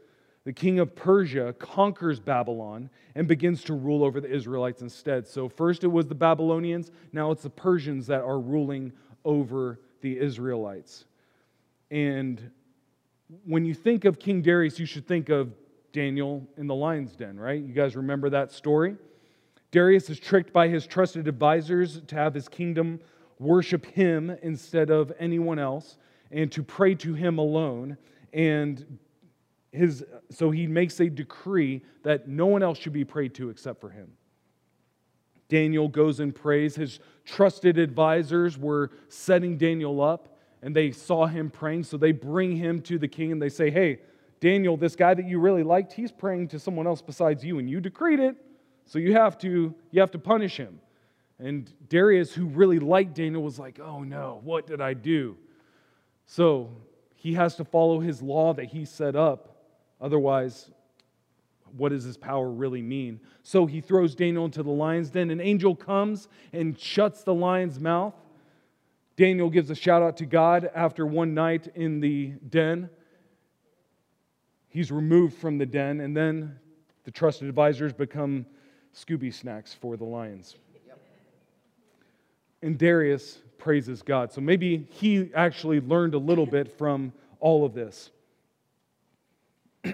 the 0.44 0.52
king 0.52 0.78
of 0.78 0.94
Persia, 0.94 1.54
conquers 1.58 2.20
Babylon 2.20 2.90
and 3.14 3.26
begins 3.26 3.62
to 3.64 3.74
rule 3.74 4.04
over 4.04 4.20
the 4.20 4.30
Israelites 4.30 4.82
instead. 4.82 5.26
So, 5.26 5.48
first 5.48 5.84
it 5.84 5.88
was 5.88 6.06
the 6.06 6.14
Babylonians, 6.14 6.90
now 7.12 7.30
it's 7.30 7.42
the 7.42 7.50
Persians 7.50 8.06
that 8.08 8.22
are 8.22 8.38
ruling 8.38 8.92
over 9.24 9.80
the 10.02 10.18
Israelites. 10.18 11.06
And 11.90 12.50
when 13.46 13.64
you 13.64 13.72
think 13.72 14.04
of 14.04 14.18
King 14.18 14.42
Darius, 14.42 14.78
you 14.78 14.86
should 14.86 15.06
think 15.06 15.30
of 15.30 15.54
Daniel 15.92 16.46
in 16.58 16.66
the 16.66 16.74
lion's 16.74 17.16
den, 17.16 17.38
right? 17.38 17.62
You 17.62 17.72
guys 17.72 17.96
remember 17.96 18.28
that 18.30 18.52
story? 18.52 18.96
Darius 19.74 20.08
is 20.08 20.20
tricked 20.20 20.52
by 20.52 20.68
his 20.68 20.86
trusted 20.86 21.26
advisors 21.26 22.00
to 22.02 22.14
have 22.14 22.32
his 22.32 22.48
kingdom 22.48 23.00
worship 23.40 23.84
him 23.84 24.30
instead 24.40 24.88
of 24.88 25.12
anyone 25.18 25.58
else 25.58 25.98
and 26.30 26.52
to 26.52 26.62
pray 26.62 26.94
to 26.94 27.12
him 27.12 27.38
alone. 27.38 27.96
And 28.32 29.00
his, 29.72 30.04
so 30.30 30.52
he 30.52 30.68
makes 30.68 31.00
a 31.00 31.10
decree 31.10 31.82
that 32.04 32.28
no 32.28 32.46
one 32.46 32.62
else 32.62 32.78
should 32.78 32.92
be 32.92 33.04
prayed 33.04 33.34
to 33.34 33.50
except 33.50 33.80
for 33.80 33.90
him. 33.90 34.12
Daniel 35.48 35.88
goes 35.88 36.20
and 36.20 36.32
prays. 36.32 36.76
His 36.76 37.00
trusted 37.24 37.76
advisors 37.76 38.56
were 38.56 38.92
setting 39.08 39.58
Daniel 39.58 40.00
up 40.00 40.38
and 40.62 40.74
they 40.74 40.92
saw 40.92 41.26
him 41.26 41.50
praying. 41.50 41.82
So 41.82 41.96
they 41.96 42.12
bring 42.12 42.56
him 42.56 42.80
to 42.82 42.96
the 42.96 43.08
king 43.08 43.32
and 43.32 43.42
they 43.42 43.48
say, 43.48 43.72
Hey, 43.72 44.02
Daniel, 44.38 44.76
this 44.76 44.94
guy 44.94 45.14
that 45.14 45.26
you 45.26 45.40
really 45.40 45.64
liked, 45.64 45.92
he's 45.92 46.12
praying 46.12 46.46
to 46.48 46.60
someone 46.60 46.86
else 46.86 47.02
besides 47.02 47.44
you, 47.44 47.58
and 47.58 47.68
you 47.68 47.80
decreed 47.80 48.20
it. 48.20 48.36
So 48.86 48.98
you 48.98 49.14
have 49.14 49.38
to 49.38 49.74
you 49.90 50.00
have 50.00 50.10
to 50.12 50.18
punish 50.18 50.56
him. 50.56 50.80
And 51.38 51.72
Darius, 51.88 52.32
who 52.32 52.46
really 52.46 52.78
liked 52.78 53.14
Daniel, 53.14 53.42
was 53.42 53.58
like, 53.58 53.80
"Oh 53.80 54.02
no, 54.02 54.40
what 54.44 54.66
did 54.66 54.80
I 54.80 54.94
do?" 54.94 55.36
So 56.26 56.70
he 57.14 57.34
has 57.34 57.56
to 57.56 57.64
follow 57.64 58.00
his 58.00 58.22
law 58.22 58.54
that 58.54 58.66
he 58.66 58.84
set 58.84 59.16
up. 59.16 59.56
Otherwise, 60.00 60.70
what 61.76 61.88
does 61.90 62.04
his 62.04 62.16
power 62.16 62.50
really 62.50 62.82
mean? 62.82 63.20
So 63.42 63.66
he 63.66 63.80
throws 63.80 64.14
Daniel 64.14 64.44
into 64.44 64.62
the 64.62 64.70
lion's 64.70 65.10
den. 65.10 65.30
An 65.30 65.40
angel 65.40 65.74
comes 65.74 66.28
and 66.52 66.78
shuts 66.78 67.22
the 67.22 67.34
lion's 67.34 67.80
mouth. 67.80 68.14
Daniel 69.16 69.48
gives 69.48 69.70
a 69.70 69.74
shout 69.74 70.02
out 70.02 70.16
to 70.18 70.26
God 70.26 70.70
after 70.74 71.06
one 71.06 71.34
night 71.34 71.68
in 71.74 72.00
the 72.00 72.34
den. 72.48 72.90
He's 74.68 74.90
removed 74.90 75.36
from 75.36 75.58
the 75.58 75.66
den, 75.66 76.00
and 76.00 76.16
then 76.16 76.58
the 77.04 77.10
trusted 77.10 77.48
advisors 77.48 77.92
become 77.92 78.44
Scooby 78.94 79.32
snacks 79.32 79.74
for 79.74 79.96
the 79.96 80.04
lions. 80.04 80.56
And 82.62 82.78
Darius 82.78 83.38
praises 83.58 84.02
God. 84.02 84.32
So 84.32 84.40
maybe 84.40 84.86
he 84.90 85.30
actually 85.34 85.80
learned 85.80 86.14
a 86.14 86.18
little 86.18 86.46
bit 86.46 86.78
from 86.78 87.12
all 87.40 87.64
of 87.64 87.74
this. 87.74 88.10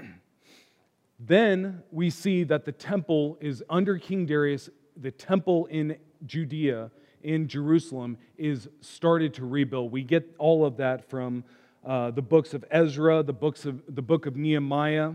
then 1.18 1.82
we 1.90 2.10
see 2.10 2.44
that 2.44 2.64
the 2.64 2.72
temple 2.72 3.38
is 3.40 3.62
under 3.68 3.98
King 3.98 4.26
Darius, 4.26 4.70
the 4.96 5.10
temple 5.10 5.66
in 5.66 5.96
Judea, 6.26 6.90
in 7.22 7.48
Jerusalem, 7.48 8.18
is 8.36 8.68
started 8.80 9.34
to 9.34 9.46
rebuild. 9.46 9.90
We 9.90 10.02
get 10.02 10.34
all 10.38 10.64
of 10.64 10.76
that 10.76 11.08
from 11.08 11.42
uh, 11.84 12.10
the 12.10 12.22
books 12.22 12.54
of 12.54 12.64
Ezra, 12.70 13.22
the 13.22 13.32
books 13.32 13.64
of 13.64 13.82
the 13.88 14.02
book 14.02 14.26
of 14.26 14.36
Nehemiah, 14.36 15.12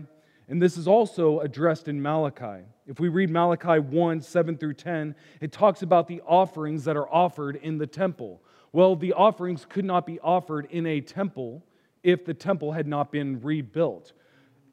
And 0.48 0.62
this 0.62 0.76
is 0.76 0.86
also 0.86 1.40
addressed 1.40 1.88
in 1.88 2.00
Malachi. 2.00 2.64
If 2.86 3.00
we 3.00 3.08
read 3.08 3.30
Malachi 3.30 3.80
1 3.80 4.20
7 4.20 4.56
through 4.56 4.74
10, 4.74 5.14
it 5.40 5.50
talks 5.50 5.82
about 5.82 6.06
the 6.06 6.20
offerings 6.26 6.84
that 6.84 6.96
are 6.96 7.08
offered 7.12 7.56
in 7.56 7.78
the 7.78 7.86
temple. 7.86 8.40
Well, 8.72 8.94
the 8.94 9.12
offerings 9.12 9.66
could 9.68 9.84
not 9.84 10.06
be 10.06 10.20
offered 10.20 10.68
in 10.70 10.86
a 10.86 11.00
temple 11.00 11.64
if 12.02 12.24
the 12.24 12.34
temple 12.34 12.72
had 12.72 12.86
not 12.86 13.10
been 13.10 13.40
rebuilt. 13.40 14.12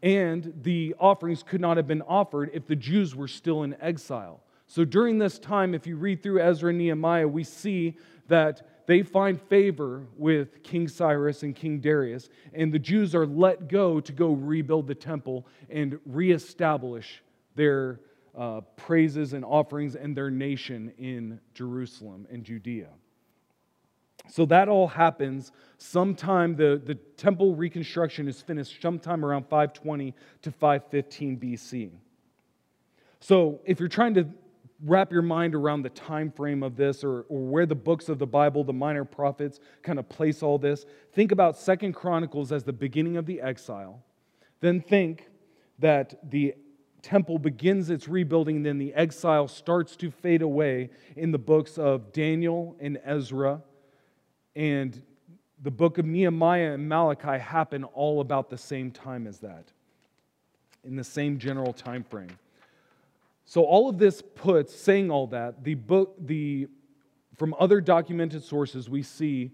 And 0.03 0.53
the 0.61 0.93
offerings 0.99 1.41
could 1.41 1.61
not 1.61 1.77
have 1.77 1.87
been 1.87 2.01
offered 2.03 2.51
if 2.53 2.67
the 2.67 2.75
Jews 2.75 3.15
were 3.15 3.27
still 3.27 3.63
in 3.63 3.75
exile. 3.81 4.43
So 4.67 4.85
during 4.85 5.17
this 5.17 5.39
time, 5.39 5.73
if 5.73 5.87
you 5.87 5.95
read 5.95 6.21
through 6.21 6.41
Ezra 6.41 6.69
and 6.69 6.77
Nehemiah, 6.77 7.27
we 7.27 7.43
see 7.43 7.97
that 8.27 8.61
they 8.85 9.01
find 9.01 9.41
favor 9.41 10.05
with 10.17 10.63
King 10.63 10.87
Cyrus 10.87 11.43
and 11.43 11.55
King 11.55 11.79
Darius, 11.79 12.29
and 12.53 12.73
the 12.73 12.79
Jews 12.79 13.15
are 13.15 13.25
let 13.25 13.67
go 13.67 13.99
to 13.99 14.11
go 14.11 14.31
rebuild 14.31 14.87
the 14.87 14.95
temple 14.95 15.47
and 15.69 15.99
reestablish 16.05 17.23
their 17.55 17.99
uh, 18.37 18.61
praises 18.75 19.33
and 19.33 19.45
offerings 19.45 19.95
and 19.95 20.15
their 20.15 20.31
nation 20.31 20.91
in 20.97 21.39
Jerusalem 21.53 22.27
and 22.31 22.43
Judea. 22.43 22.89
So 24.29 24.45
that 24.47 24.69
all 24.69 24.87
happens 24.87 25.51
sometime, 25.77 26.55
the, 26.55 26.81
the 26.83 26.95
temple 26.95 27.55
reconstruction 27.55 28.27
is 28.27 28.41
finished 28.41 28.81
sometime 28.81 29.25
around 29.25 29.43
520 29.43 30.13
to 30.43 30.51
515 30.51 31.39
BC. 31.39 31.91
So 33.19 33.59
if 33.65 33.79
you're 33.79 33.89
trying 33.89 34.13
to 34.15 34.27
wrap 34.83 35.11
your 35.11 35.21
mind 35.21 35.55
around 35.55 35.81
the 35.81 35.89
time 35.89 36.29
frame 36.31 36.61
of 36.61 36.75
this 36.75 37.03
or, 37.03 37.21
or 37.29 37.41
where 37.45 37.65
the 37.65 37.75
books 37.75 38.09
of 38.09 38.19
the 38.19 38.27
bible 38.27 38.63
the 38.63 38.73
minor 38.73 39.05
prophets 39.05 39.59
kind 39.81 39.97
of 39.97 40.07
place 40.09 40.43
all 40.43 40.57
this. 40.57 40.85
Think 41.13 41.31
about 41.31 41.57
second 41.57 41.93
chronicles 41.93 42.51
as 42.51 42.63
the 42.63 42.73
beginning 42.73 43.17
of 43.17 43.25
the 43.25 43.41
exile. 43.41 44.03
Then 44.59 44.81
think 44.81 45.29
that 45.79 46.29
the 46.29 46.55
temple 47.01 47.37
begins 47.37 47.89
its 47.89 48.07
rebuilding 48.07 48.63
then 48.63 48.77
the 48.77 48.93
exile 48.93 49.47
starts 49.47 49.95
to 49.97 50.09
fade 50.09 50.41
away 50.41 50.89
in 51.17 51.31
the 51.31 51.37
books 51.37 51.77
of 51.77 52.11
daniel 52.11 52.75
and 52.79 52.99
ezra. 53.03 53.61
And 54.55 55.01
the 55.61 55.71
book 55.71 55.97
of 55.97 56.05
nehemiah 56.05 56.73
and 56.73 56.87
malachi 56.87 57.39
happen 57.39 57.83
all 57.83 58.21
about 58.21 58.49
the 58.49 58.57
same 58.57 58.91
time 58.91 59.27
as 59.27 59.39
that 59.39 59.71
in 60.83 60.95
the 60.95 61.03
same 61.03 61.39
general 61.39 61.73
time 61.73 62.03
frame 62.03 62.37
so 63.45 63.63
all 63.63 63.89
of 63.89 63.97
this 63.97 64.21
puts, 64.21 64.75
saying 64.75 65.11
all 65.11 65.27
that, 65.27 65.63
the 65.63 65.75
book, 65.75 66.15
the 66.19 66.67
from 67.35 67.55
other 67.59 67.81
documented 67.81 68.43
sources, 68.43 68.89
we 68.89 69.01
see 69.01 69.51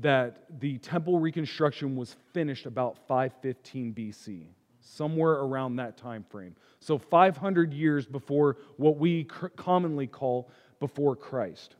that 0.00 0.44
the 0.60 0.78
temple 0.78 1.18
reconstruction 1.18 1.96
was 1.96 2.16
finished 2.32 2.66
about 2.66 2.96
515 3.06 3.94
BC, 3.94 4.46
somewhere 4.80 5.34
around 5.34 5.76
that 5.76 5.96
time 5.96 6.24
frame. 6.28 6.56
So 6.80 6.98
500 6.98 7.72
years 7.72 8.06
before 8.06 8.56
what 8.76 8.96
we 8.96 9.24
commonly 9.24 10.06
call 10.06 10.50
before 10.80 11.14
Christ. 11.14 11.76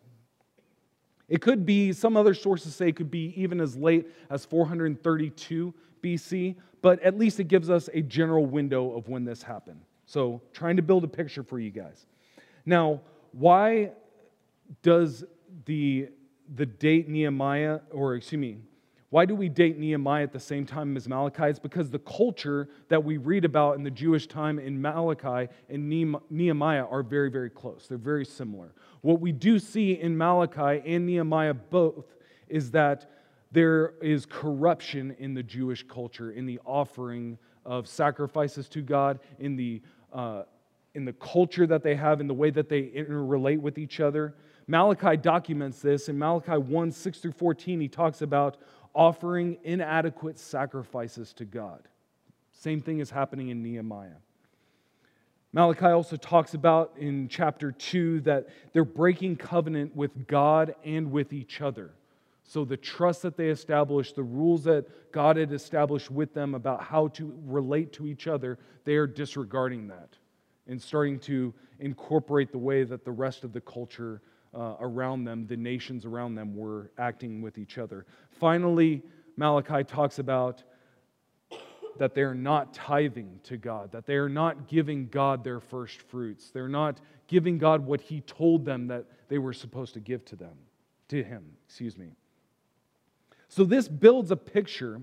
It 1.28 1.40
could 1.40 1.64
be, 1.64 1.92
some 1.92 2.16
other 2.16 2.34
sources 2.34 2.74
say 2.74 2.88
it 2.88 2.96
could 2.96 3.10
be 3.10 3.32
even 3.40 3.60
as 3.60 3.76
late 3.76 4.08
as 4.30 4.44
432 4.44 5.74
BC, 6.02 6.56
but 6.82 7.00
at 7.02 7.18
least 7.18 7.40
it 7.40 7.44
gives 7.44 7.70
us 7.70 7.88
a 7.94 8.02
general 8.02 8.44
window 8.44 8.92
of 8.92 9.08
when 9.08 9.24
this 9.24 9.42
happened. 9.42 9.80
So, 10.06 10.42
trying 10.52 10.76
to 10.76 10.82
build 10.82 11.04
a 11.04 11.08
picture 11.08 11.42
for 11.42 11.58
you 11.58 11.70
guys. 11.70 12.06
Now, 12.66 13.00
why 13.32 13.92
does 14.82 15.24
the, 15.64 16.08
the 16.54 16.66
date 16.66 17.08
Nehemiah, 17.08 17.80
or 17.90 18.16
excuse 18.16 18.40
me, 18.40 18.58
why 19.12 19.26
do 19.26 19.34
we 19.34 19.50
date 19.50 19.78
Nehemiah 19.78 20.22
at 20.22 20.32
the 20.32 20.40
same 20.40 20.64
time 20.64 20.96
as 20.96 21.06
Malachi? 21.06 21.44
It's 21.44 21.58
because 21.58 21.90
the 21.90 21.98
culture 21.98 22.70
that 22.88 23.04
we 23.04 23.18
read 23.18 23.44
about 23.44 23.76
in 23.76 23.82
the 23.84 23.90
Jewish 23.90 24.26
time 24.26 24.58
in 24.58 24.80
Malachi 24.80 25.52
and 25.68 26.16
Nehemiah 26.30 26.86
are 26.86 27.02
very, 27.02 27.30
very 27.30 27.50
close. 27.50 27.84
They're 27.86 27.98
very 27.98 28.24
similar. 28.24 28.72
What 29.02 29.20
we 29.20 29.30
do 29.30 29.58
see 29.58 29.92
in 29.92 30.16
Malachi 30.16 30.82
and 30.86 31.04
Nehemiah 31.04 31.52
both 31.52 32.06
is 32.48 32.70
that 32.70 33.10
there 33.50 33.92
is 34.00 34.24
corruption 34.24 35.14
in 35.18 35.34
the 35.34 35.42
Jewish 35.42 35.86
culture, 35.86 36.30
in 36.32 36.46
the 36.46 36.58
offering 36.64 37.36
of 37.64 37.86
sacrifices 37.86 38.68
to 38.70 38.82
God, 38.82 39.18
in 39.38 39.56
the 39.56 39.82
uh, 40.12 40.42
in 40.94 41.04
the 41.04 41.12
culture 41.14 41.66
that 41.66 41.82
they 41.82 41.94
have, 41.94 42.20
in 42.20 42.26
the 42.26 42.34
way 42.34 42.50
that 42.50 42.68
they 42.68 42.82
interrelate 42.82 43.60
with 43.60 43.78
each 43.78 44.00
other. 44.00 44.34
Malachi 44.66 45.16
documents 45.16 45.80
this. 45.80 46.08
In 46.08 46.18
Malachi 46.18 46.58
1 46.58 46.92
6 46.92 47.18
through 47.18 47.32
14, 47.32 47.80
he 47.80 47.88
talks 47.88 48.22
about 48.22 48.58
offering 48.94 49.56
inadequate 49.64 50.38
sacrifices 50.38 51.32
to 51.34 51.44
God. 51.44 51.88
Same 52.52 52.80
thing 52.80 53.00
is 53.00 53.10
happening 53.10 53.48
in 53.48 53.62
Nehemiah. 53.62 54.20
Malachi 55.54 55.86
also 55.86 56.16
talks 56.16 56.54
about 56.54 56.94
in 56.96 57.28
chapter 57.28 57.72
2 57.72 58.20
that 58.20 58.48
they're 58.72 58.84
breaking 58.84 59.36
covenant 59.36 59.94
with 59.94 60.26
God 60.26 60.74
and 60.84 61.10
with 61.10 61.32
each 61.32 61.60
other. 61.60 61.90
So, 62.52 62.66
the 62.66 62.76
trust 62.76 63.22
that 63.22 63.38
they 63.38 63.48
established, 63.48 64.14
the 64.14 64.22
rules 64.22 64.64
that 64.64 65.10
God 65.10 65.38
had 65.38 65.54
established 65.54 66.10
with 66.10 66.34
them 66.34 66.54
about 66.54 66.82
how 66.82 67.08
to 67.08 67.34
relate 67.46 67.94
to 67.94 68.06
each 68.06 68.26
other, 68.26 68.58
they 68.84 68.96
are 68.96 69.06
disregarding 69.06 69.88
that 69.88 70.18
and 70.66 70.80
starting 70.80 71.18
to 71.20 71.54
incorporate 71.78 72.52
the 72.52 72.58
way 72.58 72.84
that 72.84 73.06
the 73.06 73.10
rest 73.10 73.44
of 73.44 73.54
the 73.54 73.60
culture 73.62 74.20
uh, 74.54 74.74
around 74.80 75.24
them, 75.24 75.46
the 75.46 75.56
nations 75.56 76.04
around 76.04 76.34
them, 76.34 76.54
were 76.54 76.92
acting 76.98 77.40
with 77.40 77.56
each 77.56 77.78
other. 77.78 78.04
Finally, 78.32 79.02
Malachi 79.38 79.82
talks 79.82 80.18
about 80.18 80.62
that 81.96 82.14
they're 82.14 82.34
not 82.34 82.74
tithing 82.74 83.40
to 83.44 83.56
God, 83.56 83.92
that 83.92 84.04
they 84.04 84.16
are 84.16 84.28
not 84.28 84.68
giving 84.68 85.08
God 85.08 85.42
their 85.42 85.60
first 85.60 86.02
fruits. 86.02 86.50
They're 86.50 86.68
not 86.68 87.00
giving 87.28 87.56
God 87.56 87.86
what 87.86 88.02
He 88.02 88.20
told 88.20 88.66
them 88.66 88.88
that 88.88 89.06
they 89.28 89.38
were 89.38 89.54
supposed 89.54 89.94
to 89.94 90.00
give 90.00 90.22
to 90.26 90.36
them, 90.36 90.58
to 91.08 91.22
Him, 91.22 91.44
excuse 91.66 91.96
me. 91.96 92.12
So, 93.54 93.64
this 93.64 93.86
builds 93.86 94.30
a 94.30 94.36
picture 94.36 95.02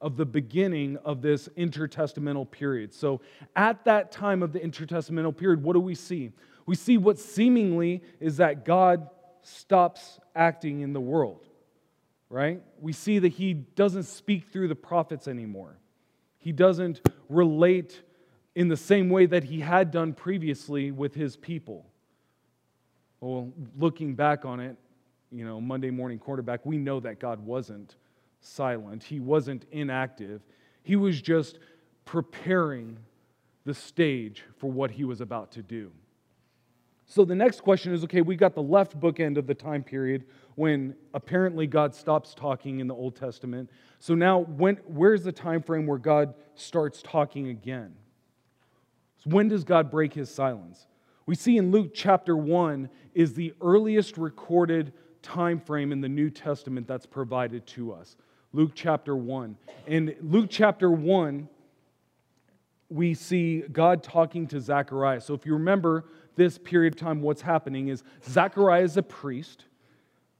of 0.00 0.16
the 0.16 0.24
beginning 0.24 0.96
of 1.04 1.20
this 1.20 1.48
intertestamental 1.48 2.50
period. 2.50 2.94
So, 2.94 3.20
at 3.54 3.84
that 3.84 4.10
time 4.10 4.42
of 4.42 4.54
the 4.54 4.60
intertestamental 4.60 5.36
period, 5.36 5.62
what 5.62 5.74
do 5.74 5.80
we 5.80 5.94
see? 5.94 6.32
We 6.64 6.76
see 6.76 6.96
what 6.96 7.18
seemingly 7.18 8.02
is 8.20 8.38
that 8.38 8.64
God 8.64 9.10
stops 9.42 10.18
acting 10.34 10.80
in 10.80 10.94
the 10.94 11.00
world, 11.00 11.46
right? 12.30 12.62
We 12.80 12.94
see 12.94 13.18
that 13.18 13.32
he 13.32 13.52
doesn't 13.52 14.04
speak 14.04 14.46
through 14.46 14.68
the 14.68 14.74
prophets 14.74 15.28
anymore. 15.28 15.76
He 16.38 16.52
doesn't 16.52 17.02
relate 17.28 18.00
in 18.54 18.68
the 18.68 18.78
same 18.78 19.10
way 19.10 19.26
that 19.26 19.44
he 19.44 19.60
had 19.60 19.90
done 19.90 20.14
previously 20.14 20.90
with 20.90 21.14
his 21.14 21.36
people. 21.36 21.84
Well, 23.20 23.52
looking 23.76 24.14
back 24.14 24.46
on 24.46 24.60
it, 24.60 24.78
you 25.30 25.44
know, 25.44 25.60
Monday 25.60 25.90
morning 25.90 26.18
quarterback, 26.18 26.64
we 26.64 26.76
know 26.76 27.00
that 27.00 27.18
God 27.18 27.40
wasn't 27.40 27.96
silent. 28.40 29.02
He 29.02 29.20
wasn't 29.20 29.66
inactive. 29.72 30.42
He 30.82 30.96
was 30.96 31.20
just 31.20 31.58
preparing 32.04 32.98
the 33.64 33.74
stage 33.74 34.44
for 34.56 34.70
what 34.70 34.90
he 34.90 35.04
was 35.04 35.20
about 35.20 35.50
to 35.52 35.62
do. 35.62 35.90
So 37.06 37.24
the 37.24 37.34
next 37.34 37.62
question 37.62 37.92
is 37.92 38.04
okay, 38.04 38.22
we 38.22 38.36
got 38.36 38.54
the 38.54 38.62
left 38.62 38.98
bookend 38.98 39.36
of 39.36 39.46
the 39.46 39.54
time 39.54 39.82
period 39.82 40.24
when 40.54 40.94
apparently 41.12 41.66
God 41.66 41.94
stops 41.94 42.34
talking 42.34 42.80
in 42.80 42.86
the 42.86 42.94
Old 42.94 43.16
Testament. 43.16 43.70
So 43.98 44.14
now 44.14 44.40
when 44.40 44.76
where's 44.86 45.22
the 45.22 45.32
time 45.32 45.62
frame 45.62 45.86
where 45.86 45.98
God 45.98 46.34
starts 46.54 47.02
talking 47.02 47.48
again? 47.48 47.94
So 49.18 49.30
when 49.30 49.48
does 49.48 49.64
God 49.64 49.90
break 49.90 50.14
his 50.14 50.30
silence? 50.30 50.86
We 51.26 51.34
see 51.34 51.56
in 51.56 51.70
Luke 51.70 51.92
chapter 51.94 52.36
1 52.36 52.90
is 53.14 53.32
the 53.32 53.54
earliest 53.60 54.18
recorded 54.18 54.92
time 55.24 55.58
frame 55.58 55.90
in 55.90 56.00
the 56.00 56.08
New 56.08 56.30
Testament 56.30 56.86
that's 56.86 57.06
provided 57.06 57.66
to 57.68 57.92
us. 57.92 58.16
Luke 58.52 58.72
chapter 58.74 59.16
1. 59.16 59.56
In 59.88 60.14
Luke 60.20 60.46
chapter 60.48 60.90
1, 60.90 61.48
we 62.88 63.14
see 63.14 63.62
God 63.72 64.02
talking 64.02 64.46
to 64.48 64.60
Zechariah. 64.60 65.20
So 65.20 65.34
if 65.34 65.44
you 65.44 65.54
remember 65.54 66.04
this 66.36 66.58
period 66.58 66.92
of 66.92 67.00
time, 67.00 67.20
what's 67.20 67.42
happening 67.42 67.88
is 67.88 68.04
Zechariah 68.28 68.82
is 68.82 68.96
a 68.96 69.02
priest. 69.02 69.64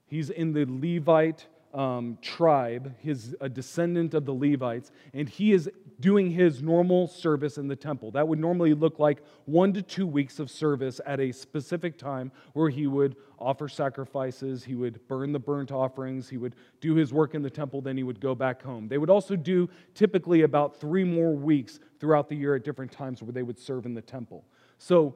He's 0.05 0.29
in 0.29 0.53
the 0.53 0.65
Levite 0.65 1.47
um, 1.73 2.17
tribe, 2.21 2.95
he's 2.99 3.35
a 3.41 3.49
descendant 3.49 4.13
of 4.13 4.25
the 4.25 4.33
Levites, 4.33 4.91
and 5.13 5.27
he 5.27 5.51
is 5.51 5.69
doing 5.99 6.31
his 6.31 6.61
normal 6.61 7.07
service 7.07 7.57
in 7.57 7.67
the 7.67 7.75
temple. 7.75 8.11
That 8.11 8.27
would 8.27 8.39
normally 8.39 8.73
look 8.73 8.99
like 8.99 9.23
one 9.45 9.73
to 9.73 9.81
two 9.81 10.05
weeks 10.05 10.39
of 10.39 10.51
service 10.51 10.99
at 11.05 11.19
a 11.19 11.31
specific 11.31 11.97
time 11.97 12.31
where 12.53 12.69
he 12.69 12.87
would 12.87 13.15
offer 13.39 13.67
sacrifices, 13.67 14.63
he 14.63 14.75
would 14.75 15.05
burn 15.07 15.31
the 15.31 15.39
burnt 15.39 15.71
offerings, 15.71 16.29
he 16.29 16.37
would 16.37 16.55
do 16.81 16.95
his 16.95 17.13
work 17.13 17.35
in 17.35 17.41
the 17.41 17.49
temple, 17.49 17.81
then 17.81 17.97
he 17.97 18.03
would 18.03 18.19
go 18.19 18.35
back 18.35 18.61
home. 18.61 18.87
They 18.87 18.97
would 18.97 19.09
also 19.09 19.35
do 19.35 19.69
typically 19.93 20.41
about 20.41 20.79
three 20.79 21.03
more 21.03 21.33
weeks 21.33 21.79
throughout 21.99 22.29
the 22.29 22.35
year 22.35 22.55
at 22.55 22.63
different 22.63 22.91
times 22.91 23.21
where 23.21 23.31
they 23.31 23.43
would 23.43 23.59
serve 23.59 23.85
in 23.85 23.93
the 23.93 24.01
temple. 24.01 24.45
So, 24.77 25.15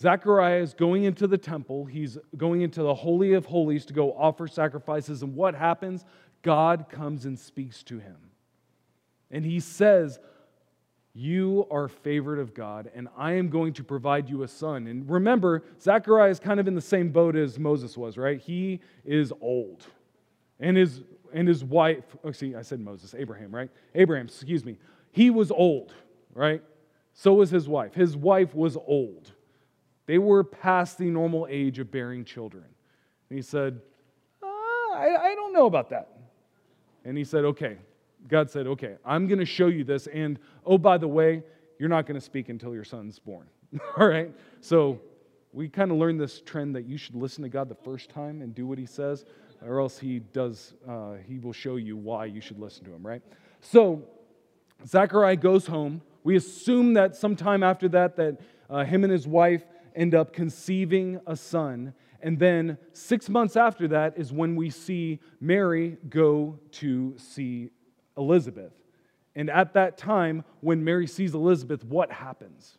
Zechariah 0.00 0.62
is 0.62 0.72
going 0.72 1.04
into 1.04 1.26
the 1.26 1.36
temple. 1.36 1.84
He's 1.84 2.16
going 2.34 2.62
into 2.62 2.82
the 2.82 2.94
Holy 2.94 3.34
of 3.34 3.44
Holies 3.44 3.84
to 3.84 3.92
go 3.92 4.14
offer 4.14 4.48
sacrifices. 4.48 5.22
And 5.22 5.34
what 5.34 5.54
happens? 5.54 6.06
God 6.40 6.86
comes 6.88 7.26
and 7.26 7.38
speaks 7.38 7.82
to 7.82 7.98
him. 7.98 8.29
And 9.30 9.44
he 9.44 9.60
says, 9.60 10.18
You 11.14 11.66
are 11.70 11.88
favored 11.88 12.38
of 12.38 12.54
God, 12.54 12.90
and 12.94 13.08
I 13.16 13.32
am 13.32 13.48
going 13.48 13.72
to 13.74 13.84
provide 13.84 14.28
you 14.28 14.42
a 14.42 14.48
son. 14.48 14.86
And 14.86 15.08
remember, 15.08 15.62
Zechariah 15.80 16.30
is 16.30 16.40
kind 16.40 16.60
of 16.60 16.68
in 16.68 16.74
the 16.74 16.80
same 16.80 17.10
boat 17.10 17.36
as 17.36 17.58
Moses 17.58 17.96
was, 17.96 18.18
right? 18.18 18.40
He 18.40 18.80
is 19.04 19.32
old. 19.40 19.86
And 20.58 20.76
his, 20.76 21.02
and 21.32 21.48
his 21.48 21.64
wife, 21.64 22.04
oh, 22.24 22.32
see, 22.32 22.54
I 22.54 22.62
said 22.62 22.80
Moses, 22.80 23.14
Abraham, 23.16 23.54
right? 23.54 23.70
Abraham, 23.94 24.26
excuse 24.26 24.64
me. 24.64 24.76
He 25.12 25.30
was 25.30 25.50
old, 25.50 25.94
right? 26.34 26.62
So 27.12 27.34
was 27.34 27.50
his 27.50 27.68
wife. 27.68 27.94
His 27.94 28.16
wife 28.16 28.54
was 28.54 28.76
old. 28.76 29.32
They 30.06 30.18
were 30.18 30.42
past 30.42 30.98
the 30.98 31.04
normal 31.04 31.46
age 31.48 31.78
of 31.78 31.90
bearing 31.90 32.24
children. 32.24 32.64
And 33.28 33.38
he 33.38 33.42
said, 33.42 33.80
uh, 34.42 34.46
I, 34.46 35.16
I 35.20 35.34
don't 35.34 35.52
know 35.52 35.66
about 35.66 35.90
that. 35.90 36.08
And 37.04 37.16
he 37.16 37.24
said, 37.24 37.44
Okay. 37.44 37.78
God 38.28 38.50
said, 38.50 38.66
Okay, 38.66 38.96
I'm 39.04 39.26
going 39.26 39.38
to 39.38 39.46
show 39.46 39.66
you 39.66 39.84
this. 39.84 40.06
And 40.06 40.38
oh, 40.64 40.78
by 40.78 40.98
the 40.98 41.08
way, 41.08 41.42
you're 41.78 41.88
not 41.88 42.06
going 42.06 42.18
to 42.18 42.24
speak 42.24 42.48
until 42.48 42.74
your 42.74 42.84
son's 42.84 43.18
born. 43.18 43.46
All 43.96 44.06
right? 44.06 44.32
So 44.60 45.00
we 45.52 45.68
kind 45.68 45.90
of 45.90 45.96
learned 45.96 46.20
this 46.20 46.40
trend 46.40 46.74
that 46.76 46.84
you 46.86 46.96
should 46.96 47.14
listen 47.16 47.42
to 47.42 47.48
God 47.48 47.68
the 47.68 47.74
first 47.74 48.10
time 48.10 48.42
and 48.42 48.54
do 48.54 48.66
what 48.66 48.78
he 48.78 48.86
says, 48.86 49.24
or 49.64 49.80
else 49.80 49.98
he 49.98 50.20
does, 50.20 50.74
uh, 50.88 51.14
he 51.26 51.38
will 51.38 51.52
show 51.52 51.76
you 51.76 51.96
why 51.96 52.26
you 52.26 52.40
should 52.40 52.58
listen 52.58 52.84
to 52.84 52.92
him, 52.92 53.04
right? 53.04 53.22
So 53.60 54.02
Zechariah 54.86 55.36
goes 55.36 55.66
home. 55.66 56.02
We 56.22 56.36
assume 56.36 56.94
that 56.94 57.16
sometime 57.16 57.62
after 57.62 57.88
that, 57.88 58.16
that 58.16 58.38
uh, 58.68 58.84
him 58.84 59.04
and 59.04 59.12
his 59.12 59.26
wife 59.26 59.64
end 59.96 60.14
up 60.14 60.32
conceiving 60.32 61.20
a 61.26 61.34
son. 61.34 61.94
And 62.22 62.38
then 62.38 62.78
six 62.92 63.28
months 63.28 63.56
after 63.56 63.88
that 63.88 64.16
is 64.16 64.32
when 64.32 64.54
we 64.54 64.70
see 64.70 65.18
Mary 65.40 65.96
go 66.08 66.58
to 66.72 67.14
see 67.16 67.70
Elizabeth. 68.16 68.72
And 69.34 69.48
at 69.48 69.74
that 69.74 69.96
time, 69.96 70.44
when 70.60 70.84
Mary 70.84 71.06
sees 71.06 71.34
Elizabeth, 71.34 71.84
what 71.84 72.10
happens? 72.10 72.78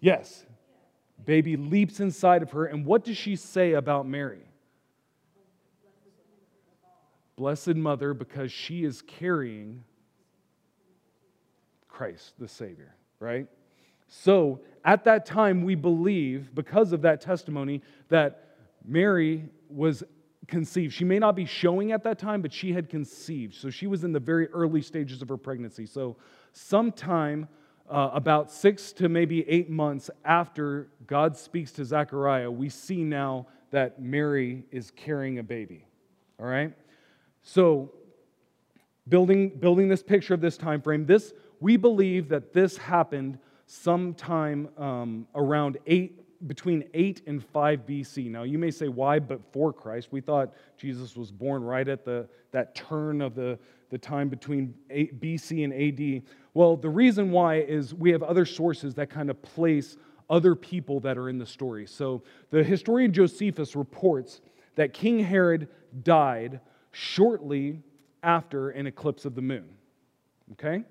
Yes, 0.00 0.44
baby 1.24 1.56
leaps 1.56 2.00
inside 2.00 2.42
of 2.42 2.50
her. 2.52 2.64
And 2.64 2.84
what 2.84 3.04
does 3.04 3.16
she 3.16 3.36
say 3.36 3.72
about 3.72 4.06
Mary? 4.06 4.40
Blessed 7.36 7.76
Mother, 7.76 8.14
because 8.14 8.52
she 8.52 8.84
is 8.84 9.02
carrying 9.02 9.84
Christ, 11.88 12.34
the 12.38 12.48
Savior, 12.48 12.94
right? 13.20 13.46
So 14.08 14.60
at 14.84 15.04
that 15.04 15.24
time, 15.24 15.62
we 15.62 15.74
believe, 15.74 16.54
because 16.54 16.92
of 16.92 17.02
that 17.02 17.20
testimony, 17.20 17.82
that 18.08 18.56
Mary 18.84 19.44
was 19.68 20.02
conceived. 20.48 20.92
She 20.92 21.04
may 21.04 21.18
not 21.18 21.36
be 21.36 21.46
showing 21.46 21.92
at 21.92 22.02
that 22.04 22.18
time, 22.18 22.42
but 22.42 22.52
she 22.52 22.72
had 22.72 22.88
conceived. 22.88 23.54
So 23.54 23.70
she 23.70 23.86
was 23.86 24.04
in 24.04 24.12
the 24.12 24.20
very 24.20 24.48
early 24.48 24.82
stages 24.82 25.22
of 25.22 25.28
her 25.28 25.36
pregnancy. 25.36 25.86
So, 25.86 26.16
sometime 26.52 27.48
uh, 27.88 28.10
about 28.12 28.50
six 28.50 28.92
to 28.92 29.08
maybe 29.08 29.48
eight 29.48 29.70
months 29.70 30.10
after 30.24 30.88
God 31.06 31.36
speaks 31.36 31.72
to 31.72 31.84
Zechariah, 31.84 32.50
we 32.50 32.68
see 32.68 33.04
now 33.04 33.46
that 33.70 34.00
Mary 34.00 34.64
is 34.70 34.90
carrying 34.90 35.38
a 35.38 35.42
baby. 35.42 35.86
All 36.38 36.46
right? 36.46 36.72
So, 37.42 37.92
building, 39.08 39.50
building 39.50 39.88
this 39.88 40.02
picture 40.02 40.34
of 40.34 40.40
this 40.40 40.56
time 40.56 40.80
frame, 40.80 41.06
this, 41.06 41.32
we 41.60 41.76
believe 41.76 42.28
that 42.28 42.52
this 42.52 42.76
happened 42.76 43.38
sometime 43.66 44.68
um, 44.76 45.26
around 45.34 45.78
eight 45.86 46.21
between 46.46 46.84
8 46.94 47.22
and 47.26 47.44
5 47.44 47.86
BC. 47.86 48.30
Now, 48.30 48.42
you 48.42 48.58
may 48.58 48.70
say, 48.70 48.88
why 48.88 49.18
before 49.18 49.72
Christ? 49.72 50.08
We 50.10 50.20
thought 50.20 50.52
Jesus 50.76 51.16
was 51.16 51.30
born 51.30 51.62
right 51.62 51.86
at 51.88 52.04
the, 52.04 52.28
that 52.50 52.74
turn 52.74 53.20
of 53.20 53.34
the, 53.34 53.58
the 53.90 53.98
time 53.98 54.28
between 54.28 54.74
BC 54.90 55.64
and 55.64 55.72
AD. 55.72 56.22
Well, 56.54 56.76
the 56.76 56.88
reason 56.88 57.30
why 57.30 57.60
is 57.60 57.94
we 57.94 58.10
have 58.10 58.22
other 58.22 58.44
sources 58.44 58.94
that 58.94 59.10
kind 59.10 59.30
of 59.30 59.40
place 59.42 59.96
other 60.30 60.54
people 60.54 61.00
that 61.00 61.18
are 61.18 61.28
in 61.28 61.38
the 61.38 61.46
story. 61.46 61.86
So, 61.86 62.22
the 62.50 62.64
historian 62.64 63.12
Josephus 63.12 63.76
reports 63.76 64.40
that 64.76 64.92
King 64.94 65.18
Herod 65.18 65.68
died 66.02 66.60
shortly 66.92 67.82
after 68.22 68.70
an 68.70 68.86
eclipse 68.86 69.24
of 69.24 69.34
the 69.34 69.42
moon. 69.42 69.68
Okay? 70.52 70.84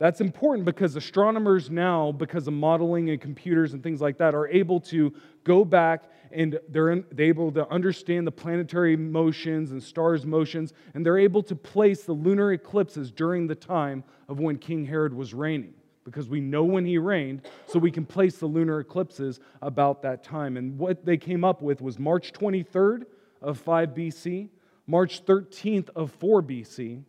That's 0.00 0.22
important 0.22 0.64
because 0.64 0.96
astronomers 0.96 1.68
now, 1.68 2.10
because 2.10 2.48
of 2.48 2.54
modeling 2.54 3.10
and 3.10 3.20
computers 3.20 3.74
and 3.74 3.82
things 3.82 4.00
like 4.00 4.16
that, 4.16 4.34
are 4.34 4.48
able 4.48 4.80
to 4.80 5.12
go 5.44 5.62
back 5.62 6.04
and 6.32 6.58
they're, 6.70 7.04
able 7.18 7.52
to 7.52 7.68
understand 7.70 8.26
the 8.26 8.32
planetary 8.32 8.96
motions 8.96 9.72
and 9.72 9.82
stars' 9.82 10.24
motions, 10.24 10.72
and 10.94 11.04
they're 11.04 11.18
able 11.18 11.42
to 11.42 11.54
place 11.54 12.04
the 12.04 12.14
lunar 12.14 12.52
eclipses 12.52 13.10
during 13.10 13.46
the 13.46 13.54
time 13.54 14.02
of 14.26 14.40
when 14.40 14.56
King 14.56 14.86
Herod 14.86 15.12
was 15.12 15.34
reigning. 15.34 15.74
Because 16.04 16.30
we 16.30 16.40
know 16.40 16.64
when 16.64 16.86
he 16.86 16.96
reigned, 16.96 17.42
so 17.66 17.78
we 17.78 17.90
can 17.90 18.06
place 18.06 18.38
the 18.38 18.46
lunar 18.46 18.80
eclipses 18.80 19.38
about 19.60 20.00
that 20.00 20.24
time. 20.24 20.56
And 20.56 20.78
what 20.78 21.04
they 21.04 21.18
came 21.18 21.44
up 21.44 21.60
with 21.60 21.82
was 21.82 21.98
March 21.98 22.32
23rd 22.32 23.02
of 23.42 23.58
5 23.58 23.90
BC, 23.90 24.48
March 24.86 25.26
13th 25.26 25.90
of 25.94 26.10
4 26.12 26.42
BC, 26.42 27.02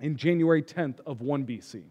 in 0.00 0.16
January 0.16 0.62
10th 0.62 1.00
of 1.06 1.20
1 1.20 1.44
BC. 1.44 1.82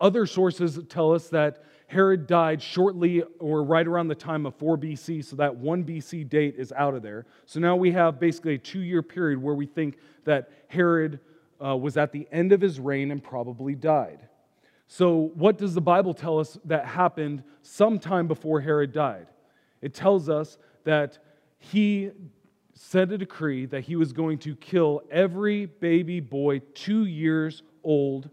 Other 0.00 0.26
sources 0.26 0.78
tell 0.88 1.12
us 1.12 1.28
that 1.28 1.64
Herod 1.86 2.26
died 2.26 2.60
shortly 2.60 3.22
or 3.38 3.62
right 3.62 3.86
around 3.86 4.08
the 4.08 4.14
time 4.14 4.46
of 4.46 4.54
4 4.56 4.76
BC, 4.76 5.24
so 5.24 5.36
that 5.36 5.54
1 5.54 5.84
BC 5.84 6.28
date 6.28 6.56
is 6.58 6.72
out 6.72 6.94
of 6.94 7.02
there. 7.02 7.26
So 7.46 7.60
now 7.60 7.76
we 7.76 7.92
have 7.92 8.18
basically 8.18 8.54
a 8.54 8.58
two 8.58 8.80
year 8.80 9.02
period 9.02 9.40
where 9.40 9.54
we 9.54 9.66
think 9.66 9.98
that 10.24 10.50
Herod 10.68 11.20
uh, 11.64 11.76
was 11.76 11.96
at 11.96 12.12
the 12.12 12.26
end 12.32 12.52
of 12.52 12.60
his 12.60 12.80
reign 12.80 13.10
and 13.10 13.22
probably 13.22 13.74
died. 13.74 14.28
So, 14.86 15.32
what 15.34 15.56
does 15.56 15.74
the 15.74 15.80
Bible 15.80 16.12
tell 16.12 16.38
us 16.38 16.58
that 16.66 16.84
happened 16.84 17.42
sometime 17.62 18.28
before 18.28 18.60
Herod 18.60 18.92
died? 18.92 19.28
It 19.80 19.94
tells 19.94 20.28
us 20.28 20.58
that 20.84 21.18
he 21.58 22.10
set 22.74 23.12
a 23.12 23.18
decree 23.18 23.66
that 23.66 23.82
he 23.84 23.96
was 23.96 24.12
going 24.12 24.38
to 24.38 24.54
kill 24.56 25.02
every 25.10 25.66
baby 25.66 26.20
boy 26.20 26.60
two 26.74 27.06
years 27.06 27.62
old 27.82 28.28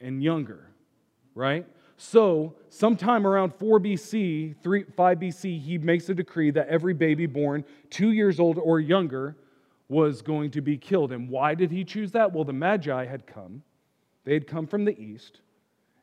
and 0.00 0.22
younger, 0.22 0.70
right? 1.34 1.66
So, 1.96 2.54
sometime 2.68 3.26
around 3.26 3.54
4 3.54 3.80
BC, 3.80 4.54
3, 4.62 4.84
5 4.96 5.18
BC, 5.18 5.60
he 5.60 5.78
makes 5.78 6.08
a 6.08 6.14
decree 6.14 6.52
that 6.52 6.68
every 6.68 6.94
baby 6.94 7.26
born 7.26 7.64
two 7.90 8.12
years 8.12 8.38
old 8.38 8.58
or 8.58 8.78
younger 8.78 9.36
was 9.88 10.22
going 10.22 10.50
to 10.52 10.60
be 10.60 10.76
killed. 10.76 11.10
And 11.10 11.28
why 11.28 11.54
did 11.54 11.72
he 11.72 11.82
choose 11.82 12.12
that? 12.12 12.32
Well, 12.32 12.44
the 12.44 12.52
Magi 12.52 13.04
had 13.06 13.26
come, 13.26 13.62
they 14.24 14.34
had 14.34 14.46
come 14.46 14.66
from 14.66 14.84
the 14.84 14.96
east, 15.00 15.40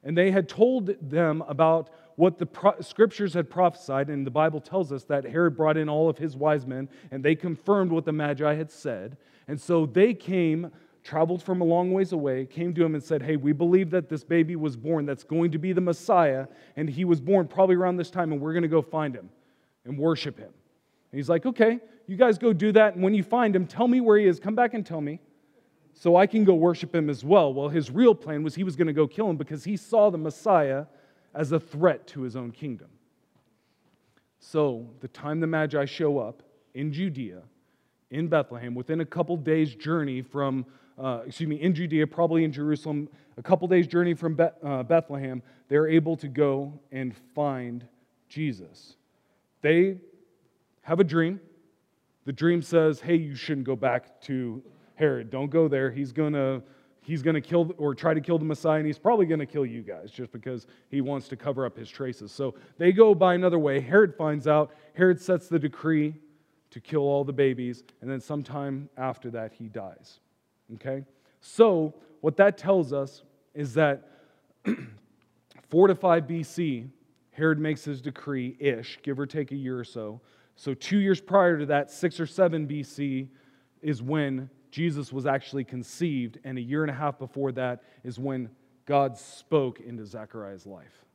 and 0.03 0.17
they 0.17 0.31
had 0.31 0.49
told 0.49 0.95
them 1.01 1.43
about 1.47 1.89
what 2.15 2.37
the 2.37 2.45
pro- 2.45 2.79
scriptures 2.81 3.33
had 3.33 3.49
prophesied, 3.49 4.09
and 4.09 4.25
the 4.25 4.31
Bible 4.31 4.61
tells 4.61 4.91
us 4.91 5.03
that 5.05 5.25
Herod 5.25 5.55
brought 5.55 5.77
in 5.77 5.89
all 5.89 6.09
of 6.09 6.17
his 6.17 6.35
wise 6.35 6.65
men, 6.65 6.89
and 7.11 7.23
they 7.23 7.35
confirmed 7.35 7.91
what 7.91 8.05
the 8.05 8.11
Magi 8.11 8.53
had 8.53 8.71
said. 8.71 9.17
And 9.47 9.59
so 9.59 9.85
they 9.85 10.13
came, 10.13 10.71
traveled 11.03 11.43
from 11.43 11.61
a 11.61 11.65
long 11.65 11.91
ways 11.91 12.13
away, 12.13 12.45
came 12.45 12.73
to 12.73 12.83
him 12.83 12.95
and 12.95 13.03
said, 13.03 13.21
Hey, 13.21 13.35
we 13.35 13.51
believe 13.51 13.89
that 13.91 14.09
this 14.09 14.23
baby 14.23 14.55
was 14.55 14.77
born, 14.77 15.05
that's 15.05 15.23
going 15.23 15.51
to 15.51 15.57
be 15.57 15.73
the 15.73 15.81
Messiah, 15.81 16.47
and 16.75 16.89
he 16.89 17.05
was 17.05 17.19
born 17.19 17.47
probably 17.47 17.75
around 17.75 17.97
this 17.97 18.09
time, 18.09 18.31
and 18.31 18.41
we're 18.41 18.53
going 18.53 18.63
to 18.63 18.69
go 18.69 18.81
find 18.81 19.13
him 19.13 19.29
and 19.83 19.97
worship 19.97 20.37
him. 20.37 20.51
And 21.11 21.19
he's 21.19 21.29
like, 21.29 21.45
Okay, 21.45 21.79
you 22.07 22.15
guys 22.15 22.37
go 22.37 22.53
do 22.53 22.71
that, 22.71 22.95
and 22.95 23.03
when 23.03 23.13
you 23.13 23.23
find 23.23 23.55
him, 23.55 23.67
tell 23.67 23.87
me 23.87 23.99
where 23.99 24.17
he 24.17 24.25
is. 24.25 24.39
Come 24.39 24.55
back 24.55 24.73
and 24.73 24.85
tell 24.85 25.01
me 25.01 25.19
so 25.93 26.15
I 26.17 26.27
can 26.27 26.43
go 26.43 26.53
worship 26.53 26.93
him 26.93 27.09
as 27.09 27.23
well. 27.23 27.53
Well, 27.53 27.69
his 27.69 27.89
real 27.89 28.13
plan 28.13 28.43
was 28.43 28.53
he 28.53 28.63
was 28.63 28.75
going 28.75 28.87
to 28.87 28.93
go 28.93 29.07
kill 29.07 29.29
him 29.29 29.37
because 29.37 29.63
he 29.63 29.77
saw 29.77 30.09
the 30.09 30.17
Messiah 30.17 30.85
as 31.35 31.51
a 31.51 31.59
threat 31.59 32.07
to 32.07 32.21
his 32.21 32.35
own 32.35 32.51
kingdom. 32.51 32.87
So, 34.39 34.87
the 35.01 35.07
time 35.07 35.39
the 35.39 35.47
Magi 35.47 35.85
show 35.85 36.17
up 36.19 36.41
in 36.73 36.93
Judea, 36.93 37.41
in 38.11 38.27
Bethlehem, 38.27 38.73
within 38.73 39.01
a 39.01 39.05
couple 39.05 39.35
days' 39.37 39.75
journey 39.75 40.21
from, 40.21 40.65
uh, 40.97 41.23
excuse 41.25 41.49
me, 41.49 41.61
in 41.61 41.73
Judea, 41.73 42.07
probably 42.07 42.43
in 42.43 42.51
Jerusalem, 42.51 43.09
a 43.37 43.43
couple 43.43 43.67
days' 43.67 43.87
journey 43.87 44.13
from 44.13 44.35
Be- 44.35 44.47
uh, 44.63 44.83
Bethlehem, 44.83 45.41
they're 45.67 45.87
able 45.87 46.15
to 46.17 46.27
go 46.27 46.79
and 46.91 47.13
find 47.33 47.85
Jesus. 48.29 48.95
They 49.61 49.97
have 50.83 50.99
a 50.99 51.03
dream. 51.03 51.39
The 52.25 52.33
dream 52.33 52.61
says, 52.61 53.01
hey, 53.01 53.15
you 53.15 53.35
shouldn't 53.35 53.65
go 53.65 53.75
back 53.75 54.21
to 54.21 54.63
Herod. 54.95 55.29
Don't 55.29 55.49
go 55.49 55.67
there. 55.67 55.91
He's 55.91 56.11
going 56.11 56.33
to 56.33 56.61
he's 57.05 57.21
going 57.21 57.35
to 57.35 57.41
kill 57.41 57.71
or 57.77 57.93
try 57.93 58.13
to 58.13 58.19
kill 58.19 58.39
the 58.39 58.45
Messiah, 58.45 58.79
and 58.79 58.87
he's 58.87 58.97
probably 58.97 59.27
going 59.27 59.39
to 59.39 59.45
kill 59.45 59.65
you 59.65 59.81
guys 59.81 60.09
just 60.11 60.31
because 60.31 60.65
he 60.89 61.01
wants 61.01 61.27
to 61.27 61.35
cover 61.35 61.65
up 61.65 61.77
his 61.77 61.87
traces. 61.87 62.31
So 62.31 62.55
they 62.77 62.91
go 62.91 63.13
by 63.13 63.35
another 63.35 63.59
way. 63.59 63.79
Herod 63.79 64.15
finds 64.15 64.47
out. 64.47 64.71
Herod 64.95 65.21
sets 65.21 65.47
the 65.47 65.59
decree 65.59 66.15
to 66.71 66.79
kill 66.79 67.01
all 67.01 67.23
the 67.23 67.31
babies, 67.31 67.83
and 68.01 68.09
then 68.09 68.19
sometime 68.19 68.89
after 68.97 69.29
that, 69.31 69.53
he 69.53 69.69
dies. 69.69 70.19
Okay? 70.73 71.05
So 71.41 71.93
what 72.21 72.37
that 72.37 72.57
tells 72.57 72.91
us 72.91 73.21
is 73.53 73.75
that 73.75 74.09
4 75.69 75.87
to 75.87 75.95
5 75.95 76.23
BC, 76.23 76.89
Herod 77.31 77.59
makes 77.59 77.85
his 77.85 78.01
decree 78.01 78.57
ish, 78.59 78.97
give 79.03 79.19
or 79.19 79.27
take 79.27 79.51
a 79.51 79.55
year 79.55 79.79
or 79.79 79.83
so. 79.83 80.21
So 80.55 80.73
two 80.73 80.97
years 80.97 81.21
prior 81.21 81.59
to 81.59 81.65
that, 81.67 81.91
6 81.91 82.19
or 82.19 82.25
7 82.25 82.67
BC, 82.67 83.27
is 83.81 84.01
when 84.01 84.49
Jesus 84.75 85.13
was 85.13 85.25
actually 85.25 85.63
conceived, 85.63 86.37
and 86.43 86.57
a 86.57 86.61
year 86.61 86.83
and 86.83 86.91
a 86.91 86.93
half 86.93 87.17
before 87.17 87.53
that 87.53 87.81
is 88.03 88.19
when 88.19 88.49
God 88.85 89.17
spoke 89.17 89.79
into 89.79 90.05
Zechariah's 90.05 90.65
life. 90.65 91.05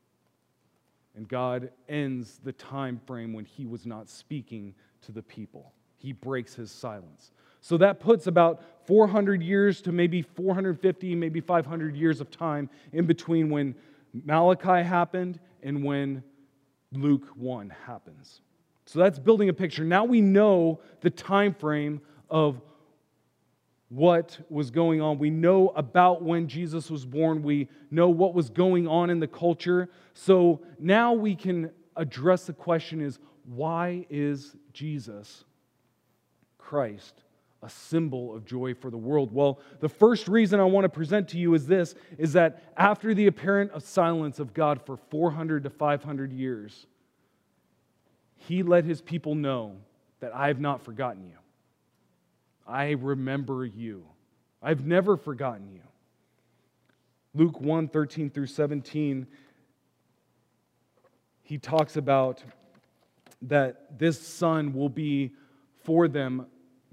And 1.15 1.29
God 1.29 1.71
ends 1.87 2.41
the 2.43 2.55
time 2.55 2.99
frame 3.07 3.35
when 3.35 3.45
he 3.45 3.67
was 3.67 3.85
not 3.85 4.09
speaking 4.09 4.75
to 5.03 5.13
the 5.13 5.21
people. 5.21 5.75
He 5.99 6.15
breaks 6.15 6.55
his 6.55 6.71
silence. 6.71 7.33
So 7.61 7.77
that 7.77 8.01
puts 8.01 8.27
about 8.27 8.63
400 8.87 9.43
years 9.43 9.83
to 9.83 9.93
maybe 9.93 10.23
450, 10.23 11.15
maybe 11.15 11.43
500 11.43 11.95
years 11.95 12.23
of 12.23 12.31
time 12.31 12.71
in 12.95 13.05
between 13.05 13.51
when 13.51 13.75
Malachi 14.25 14.83
happened 14.83 15.39
and 15.63 15.85
when 15.85 16.23
Luke 16.93 17.29
1 17.37 17.75
happens. 17.85 18.41
So 18.87 19.01
that's 19.01 19.19
building 19.19 19.51
a 19.51 19.53
picture. 19.53 19.85
Now 19.85 20.07
we 20.07 20.23
know 20.23 20.81
the 21.03 21.11
time 21.11 21.53
frame 21.53 22.01
of 22.31 22.63
what 23.91 24.39
was 24.49 24.71
going 24.71 25.01
on. 25.01 25.19
We 25.19 25.31
know 25.31 25.69
about 25.71 26.23
when 26.23 26.47
Jesus 26.47 26.91
was 26.91 27.05
born. 27.05 27.43
We 27.43 27.69
know 27.91 28.09
what 28.09 28.35
was 28.35 28.49
going 28.49 28.87
on 28.87 29.11
in 29.11 29.19
the 29.19 29.27
culture. 29.27 29.91
So 30.15 30.61
now 30.79 31.13
we 31.13 31.35
can 31.35 31.71
address 31.97 32.45
the 32.47 32.53
question 32.53 33.01
is 33.01 33.19
why 33.45 34.07
is 34.09 34.55
Jesus 34.73 35.45
Christ 36.57 37.23
a 37.63 37.69
symbol 37.69 38.35
of 38.35 38.45
joy 38.45 38.75
for 38.75 38.91
the 38.91 38.97
world? 38.97 39.33
Well, 39.33 39.59
the 39.81 39.89
first 39.89 40.29
reason 40.29 40.61
I 40.61 40.65
want 40.65 40.85
to 40.85 40.89
present 40.89 41.29
to 41.31 41.39
you 41.39 41.53
is 41.55 41.67
this 41.67 41.97
is 42.17 42.33
that 42.35 42.63
after 42.77 43.13
the 43.13 43.27
apparent 43.27 43.83
silence 43.83 44.39
of 44.39 44.55
God 44.55 44.81
for 44.87 44.97
400 44.97 45.65
to 45.65 45.71
500 45.71 46.33
years, 46.33 46.87
he 48.37 48.63
let 48.63 48.85
his 48.85 49.01
people 49.01 49.35
know 49.35 49.77
that 50.21 50.33
I 50.35 50.47
have 50.47 50.61
not 50.61 50.81
forgotten 50.81 51.25
you. 51.25 51.40
I 52.71 52.93
remember 52.93 53.65
you. 53.65 54.05
I've 54.63 54.87
never 54.87 55.17
forgotten 55.17 55.73
you. 55.73 55.83
Luke 57.35 57.61
1 57.61 57.89
13 57.89 58.31
through 58.31 58.47
17, 58.47 59.27
he 61.43 61.59
talks 61.59 61.97
about 61.97 62.43
that 63.43 63.99
this 63.99 64.21
son 64.21 64.73
will 64.73 64.89
be 64.89 65.33
for 65.83 66.09
them 66.09 66.47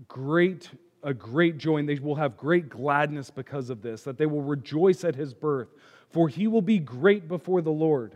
great 0.07 0.69
a 1.03 1.13
great 1.13 1.57
joy 1.57 1.77
and 1.77 1.87
they 1.87 1.99
will 1.99 2.15
have 2.15 2.37
great 2.37 2.69
gladness 2.69 3.29
because 3.29 3.69
of 3.69 3.81
this 3.81 4.03
that 4.03 4.17
they 4.17 4.25
will 4.25 4.41
rejoice 4.41 5.03
at 5.03 5.15
his 5.15 5.33
birth 5.33 5.69
for 6.09 6.27
he 6.27 6.47
will 6.47 6.61
be 6.61 6.79
great 6.79 7.27
before 7.27 7.61
the 7.61 7.71
lord 7.71 8.15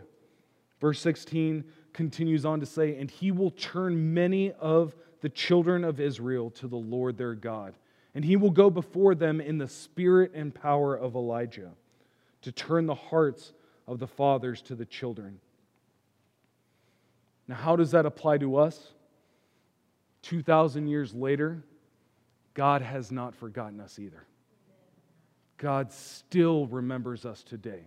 verse 0.80 1.00
16 1.00 1.64
continues 1.92 2.44
on 2.44 2.60
to 2.60 2.66
say 2.66 2.96
and 2.96 3.10
he 3.10 3.30
will 3.30 3.50
turn 3.50 4.14
many 4.14 4.52
of 4.52 4.94
the 5.22 5.30
children 5.30 5.84
of 5.84 6.00
Israel 6.00 6.50
to 6.50 6.68
the 6.68 6.76
Lord 6.76 7.16
their 7.16 7.34
God. 7.34 7.74
And 8.14 8.24
he 8.24 8.36
will 8.36 8.50
go 8.50 8.68
before 8.68 9.14
them 9.14 9.40
in 9.40 9.56
the 9.56 9.68
spirit 9.68 10.32
and 10.34 10.54
power 10.54 10.94
of 10.94 11.14
Elijah 11.14 11.70
to 12.42 12.52
turn 12.52 12.84
the 12.86 12.94
hearts 12.94 13.54
of 13.86 13.98
the 13.98 14.06
fathers 14.06 14.60
to 14.62 14.74
the 14.74 14.84
children. 14.84 15.40
Now, 17.48 17.54
how 17.54 17.76
does 17.76 17.92
that 17.92 18.04
apply 18.04 18.38
to 18.38 18.56
us? 18.56 18.92
2,000 20.22 20.86
years 20.86 21.14
later, 21.14 21.64
God 22.54 22.82
has 22.82 23.10
not 23.10 23.34
forgotten 23.34 23.80
us 23.80 23.98
either. 23.98 24.26
God 25.56 25.92
still 25.92 26.66
remembers 26.66 27.24
us 27.24 27.42
today. 27.42 27.84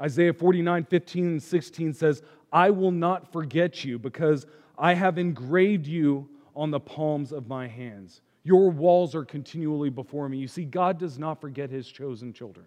Isaiah 0.00 0.32
49, 0.32 0.84
15, 0.84 1.24
and 1.26 1.42
16 1.42 1.92
says, 1.92 2.22
I 2.52 2.70
will 2.70 2.90
not 2.90 3.32
forget 3.32 3.84
you 3.84 3.98
because 3.98 4.46
I 4.78 4.94
have 4.94 5.18
engraved 5.18 5.86
you 5.86 6.28
on 6.56 6.70
the 6.70 6.80
palms 6.80 7.32
of 7.32 7.46
my 7.46 7.66
hands. 7.66 8.20
Your 8.42 8.70
walls 8.70 9.14
are 9.14 9.24
continually 9.24 9.90
before 9.90 10.28
me. 10.28 10.38
You 10.38 10.48
see, 10.48 10.64
God 10.64 10.98
does 10.98 11.18
not 11.18 11.40
forget 11.40 11.70
his 11.70 11.88
chosen 11.88 12.32
children. 12.32 12.66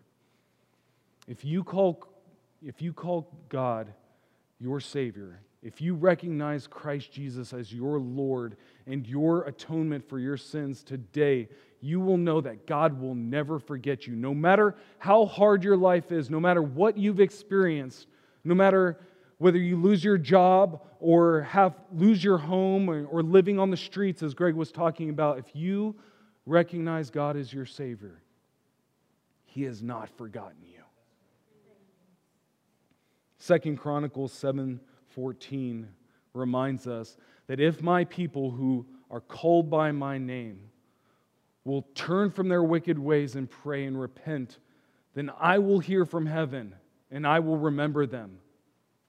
If 1.27 1.45
you 1.45 1.63
call, 1.63 2.03
if 2.65 2.81
you 2.81 2.93
call 2.93 3.31
God 3.49 3.93
your 4.59 4.79
Savior, 4.79 5.41
if 5.61 5.81
you 5.81 5.95
recognize 5.95 6.65
Christ 6.65 7.11
Jesus 7.11 7.53
as 7.53 7.73
your 7.73 7.99
Lord 7.99 8.57
and 8.85 9.05
your 9.05 9.43
atonement 9.43 10.07
for 10.07 10.19
your 10.19 10.37
sins 10.37 10.83
today, 10.83 11.49
you 11.81 11.99
will 11.99 12.17
know 12.17 12.41
that 12.41 12.65
God 12.65 12.99
will 12.99 13.15
never 13.15 13.59
forget 13.59 14.07
you. 14.07 14.15
No 14.15 14.33
matter 14.33 14.75
how 14.97 15.25
hard 15.25 15.63
your 15.63 15.77
life 15.77 16.11
is, 16.11 16.29
no 16.29 16.39
matter 16.39 16.61
what 16.61 16.97
you've 16.97 17.19
experienced, 17.19 18.07
no 18.43 18.55
matter 18.55 18.97
whether 19.37 19.57
you 19.57 19.77
lose 19.77 20.03
your 20.03 20.17
job 20.17 20.81
or 20.99 21.41
have 21.41 21.75
lose 21.93 22.23
your 22.23 22.37
home 22.37 22.89
or, 22.89 23.05
or 23.05 23.21
living 23.21 23.59
on 23.59 23.69
the 23.69 23.77
streets 23.77 24.23
as 24.23 24.33
greg 24.33 24.55
was 24.55 24.71
talking 24.71 25.09
about 25.09 25.37
if 25.37 25.55
you 25.55 25.95
recognize 26.45 27.09
god 27.09 27.35
as 27.37 27.53
your 27.53 27.65
savior 27.65 28.21
he 29.57 29.63
has 29.63 29.81
not 29.81 30.07
forgotten 30.17 30.61
you. 30.61 30.83
Second 33.39 33.77
chronicles 33.77 34.31
7.14 34.31 35.87
reminds 36.35 36.85
us 36.85 37.17
that 37.47 37.59
if 37.59 37.81
my 37.81 38.03
people 38.05 38.51
who 38.51 38.85
are 39.09 39.19
called 39.19 39.67
by 39.67 39.91
my 39.91 40.19
name 40.19 40.59
will 41.63 41.87
turn 41.95 42.29
from 42.29 42.49
their 42.49 42.63
wicked 42.63 42.99
ways 42.99 43.35
and 43.35 43.49
pray 43.49 43.85
and 43.85 43.99
repent 43.99 44.59
then 45.15 45.31
i 45.39 45.57
will 45.57 45.79
hear 45.79 46.05
from 46.05 46.27
heaven 46.27 46.75
and 47.09 47.25
i 47.25 47.39
will 47.39 47.57
remember 47.57 48.05
them 48.05 48.37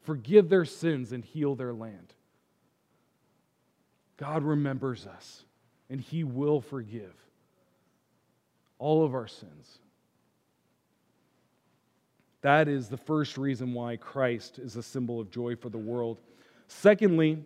forgive 0.08 0.48
their 0.48 0.64
sins, 0.64 1.12
and 1.12 1.22
heal 1.22 1.54
their 1.54 1.74
land. 1.74 2.14
God 4.16 4.42
remembers 4.42 5.06
us, 5.06 5.44
and 5.90 6.00
He 6.00 6.24
will 6.24 6.62
forgive 6.62 7.12
all 8.78 9.04
of 9.04 9.14
our 9.14 9.26
sins. 9.26 9.80
That 12.40 12.68
is 12.68 12.88
the 12.88 12.96
first 12.96 13.36
reason 13.36 13.74
why 13.74 13.96
Christ 13.96 14.58
is 14.58 14.76
a 14.76 14.82
symbol 14.82 15.20
of 15.20 15.30
joy 15.30 15.56
for 15.56 15.68
the 15.68 15.76
world. 15.76 16.22
Secondly, 16.68 17.44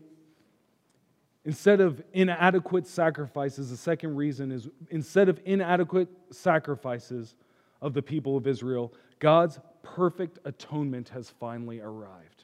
instead 1.45 1.81
of 1.81 2.01
inadequate 2.13 2.87
sacrifices, 2.87 3.71
the 3.71 3.77
second 3.77 4.15
reason 4.15 4.53
is 4.53 4.69
instead 4.89 5.29
of 5.29 5.41
inadequate 5.45 6.09
sacrifices 6.31 7.35
of 7.81 7.93
the 7.93 8.03
people 8.03 8.37
of 8.37 8.47
Israel, 8.47 8.95
God's 9.19 9.59
perfect 9.83 10.39
atonement 10.45 11.09
has 11.09 11.29
finally 11.29 11.81
arrived. 11.81 12.42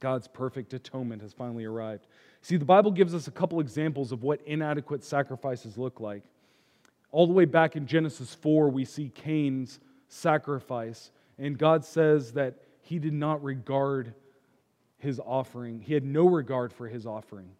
God's 0.00 0.26
perfect 0.26 0.72
atonement 0.72 1.22
has 1.22 1.32
finally 1.32 1.64
arrived. 1.64 2.06
See, 2.42 2.56
the 2.56 2.64
Bible 2.64 2.90
gives 2.90 3.14
us 3.14 3.28
a 3.28 3.30
couple 3.30 3.60
examples 3.60 4.12
of 4.12 4.22
what 4.22 4.40
inadequate 4.46 5.04
sacrifices 5.04 5.76
look 5.76 6.00
like. 6.00 6.22
All 7.12 7.26
the 7.26 7.32
way 7.32 7.44
back 7.44 7.76
in 7.76 7.86
Genesis 7.86 8.34
4, 8.34 8.70
we 8.70 8.84
see 8.84 9.10
Cain's 9.14 9.78
sacrifice, 10.08 11.10
and 11.38 11.58
God 11.58 11.84
says 11.84 12.32
that 12.32 12.54
he 12.82 12.98
did 12.98 13.12
not 13.12 13.42
regard 13.44 14.14
his 14.98 15.20
offering, 15.20 15.80
he 15.80 15.94
had 15.94 16.04
no 16.04 16.26
regard 16.26 16.72
for 16.72 16.88
his 16.88 17.06
offering. 17.06 17.50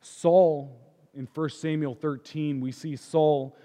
Saul, 0.00 0.78
in 1.14 1.26
1 1.32 1.48
Samuel 1.50 1.94
13, 1.94 2.60
we 2.60 2.70
see 2.70 2.96
Saul 2.96 3.56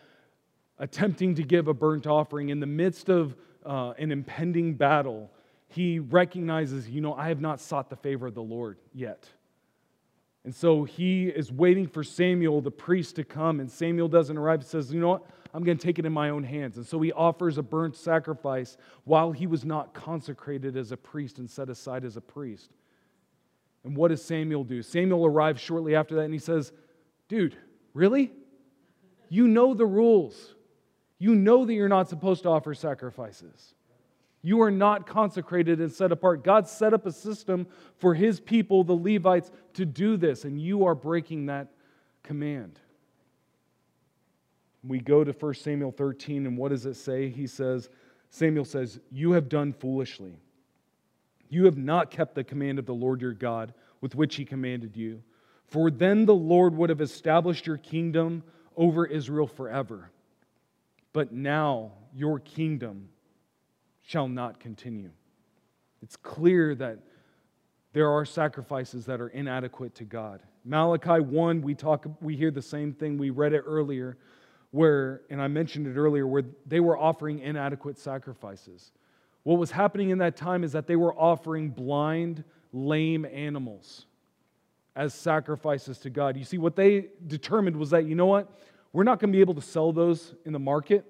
attempting 0.77 1.35
to 1.35 1.43
give 1.43 1.67
a 1.67 1.73
burnt 1.73 2.07
offering 2.07 2.49
in 2.49 2.59
the 2.61 2.65
midst 2.65 3.09
of 3.09 3.35
uh, 3.65 3.93
an 3.97 4.11
impending 4.11 4.75
battle 4.75 5.29
he 5.69 5.99
recognizes, 5.99 6.89
you 6.89 6.99
know, 6.99 7.13
I 7.13 7.27
have 7.27 7.41
not 7.41 7.61
sought 7.61 7.89
the 7.89 7.95
favor 7.95 8.27
of 8.27 8.33
the 8.33 8.41
Lord 8.41 8.77
yet. 8.93 9.29
And 10.43 10.55
so 10.55 10.83
he 10.83 11.27
is 11.27 11.51
waiting 11.51 11.87
for 11.87 12.03
Samuel, 12.03 12.61
the 12.61 12.71
priest, 12.71 13.17
to 13.17 13.23
come, 13.23 13.59
and 13.59 13.69
Samuel 13.69 14.07
doesn't 14.07 14.35
arrive. 14.35 14.61
He 14.61 14.67
says, 14.67 14.91
You 14.91 14.99
know 14.99 15.09
what? 15.09 15.25
I'm 15.53 15.63
going 15.63 15.77
to 15.77 15.83
take 15.83 15.99
it 15.99 16.05
in 16.05 16.13
my 16.13 16.29
own 16.29 16.43
hands. 16.43 16.77
And 16.77 16.85
so 16.85 16.99
he 17.01 17.11
offers 17.11 17.57
a 17.57 17.63
burnt 17.63 17.95
sacrifice 17.95 18.77
while 19.03 19.31
he 19.31 19.47
was 19.47 19.65
not 19.65 19.93
consecrated 19.93 20.77
as 20.77 20.91
a 20.91 20.97
priest 20.97 21.39
and 21.39 21.49
set 21.49 21.69
aside 21.69 22.05
as 22.05 22.17
a 22.17 22.21
priest. 22.21 22.71
And 23.83 23.95
what 23.95 24.09
does 24.09 24.23
Samuel 24.23 24.63
do? 24.63 24.81
Samuel 24.81 25.25
arrives 25.25 25.61
shortly 25.61 25.95
after 25.95 26.15
that 26.15 26.21
and 26.21 26.33
he 26.33 26.39
says, 26.39 26.71
Dude, 27.27 27.55
really? 27.93 28.31
You 29.29 29.47
know 29.47 29.73
the 29.75 29.85
rules. 29.85 30.55
You 31.19 31.35
know 31.35 31.65
that 31.65 31.73
you're 31.73 31.89
not 31.89 32.09
supposed 32.09 32.43
to 32.43 32.49
offer 32.49 32.73
sacrifices. 32.73 33.75
You 34.41 34.61
are 34.61 34.71
not 34.71 35.05
consecrated 35.05 35.81
and 35.81 35.91
set 35.91 36.11
apart. 36.11 36.43
God 36.43 36.67
set 36.67 36.93
up 36.93 37.05
a 37.05 37.11
system 37.11 37.67
for 37.97 38.13
his 38.13 38.39
people, 38.39 38.83
the 38.83 38.93
Levites, 38.93 39.51
to 39.73 39.85
do 39.85 40.15
this, 40.15 40.45
and 40.45 40.61
you 40.61 40.85
are 40.85 40.95
breaking 40.95 41.47
that 41.47 41.67
command. 42.23 42.79
We 44.83 44.99
go 44.99 45.25
to 45.25 45.33
1 45.33 45.53
Samuel 45.55 45.91
13, 45.91 46.45
and 46.45 46.57
what 46.57 46.69
does 46.69 46.85
it 46.85 46.95
say? 46.95 47.27
He 47.29 47.47
says, 47.47 47.89
Samuel 48.29 48.63
says, 48.63 48.99
You 49.11 49.33
have 49.33 49.49
done 49.49 49.73
foolishly. 49.73 50.39
You 51.49 51.65
have 51.65 51.77
not 51.77 52.11
kept 52.11 52.35
the 52.35 52.43
command 52.43 52.79
of 52.79 52.85
the 52.85 52.93
Lord 52.93 53.21
your 53.21 53.33
God 53.33 53.73
with 53.99 54.15
which 54.15 54.35
he 54.35 54.45
commanded 54.45 54.95
you. 54.95 55.21
For 55.67 55.91
then 55.91 56.25
the 56.25 56.35
Lord 56.35 56.75
would 56.75 56.89
have 56.89 57.01
established 57.01 57.67
your 57.67 57.77
kingdom 57.77 58.43
over 58.77 59.05
Israel 59.05 59.47
forever. 59.47 60.11
But 61.11 61.33
now 61.33 61.91
your 62.15 62.39
kingdom 62.39 63.09
shall 64.09 64.27
not 64.27 64.59
continue. 64.59 65.11
It's 66.01 66.15
clear 66.15 66.73
that 66.73 66.97
there 67.93 68.09
are 68.09 68.25
sacrifices 68.25 69.05
that 69.05 69.21
are 69.21 69.27
inadequate 69.27 69.93
to 69.95 70.03
God. 70.03 70.41
Malachi 70.65 71.21
1, 71.21 71.61
we 71.61 71.75
talk 71.75 72.07
we 72.19 72.35
hear 72.35 72.49
the 72.49 72.61
same 72.61 72.91
thing. 72.91 73.19
We 73.19 73.29
read 73.29 73.53
it 73.53 73.61
earlier 73.67 74.17
where 74.71 75.21
and 75.29 75.39
I 75.39 75.47
mentioned 75.47 75.85
it 75.85 75.95
earlier 75.95 76.25
where 76.25 76.41
they 76.65 76.79
were 76.79 76.97
offering 76.97 77.37
inadequate 77.37 77.99
sacrifices. 77.99 78.93
What 79.43 79.59
was 79.59 79.69
happening 79.69 80.09
in 80.09 80.17
that 80.17 80.35
time 80.35 80.63
is 80.63 80.71
that 80.71 80.87
they 80.87 80.95
were 80.95 81.13
offering 81.13 81.69
blind, 81.69 82.43
lame 82.73 83.25
animals 83.25 84.07
as 84.95 85.13
sacrifices 85.13 85.99
to 85.99 86.09
God. 86.09 86.35
You 86.35 86.45
see 86.45 86.57
what 86.57 86.75
they 86.75 87.09
determined 87.27 87.75
was 87.75 87.91
that 87.91 88.05
you 88.05 88.15
know 88.15 88.25
what? 88.25 88.51
We're 88.91 89.03
not 89.03 89.19
going 89.19 89.31
to 89.31 89.37
be 89.37 89.41
able 89.41 89.53
to 89.53 89.61
sell 89.61 89.93
those 89.93 90.33
in 90.45 90.53
the 90.53 90.57
market. 90.57 91.05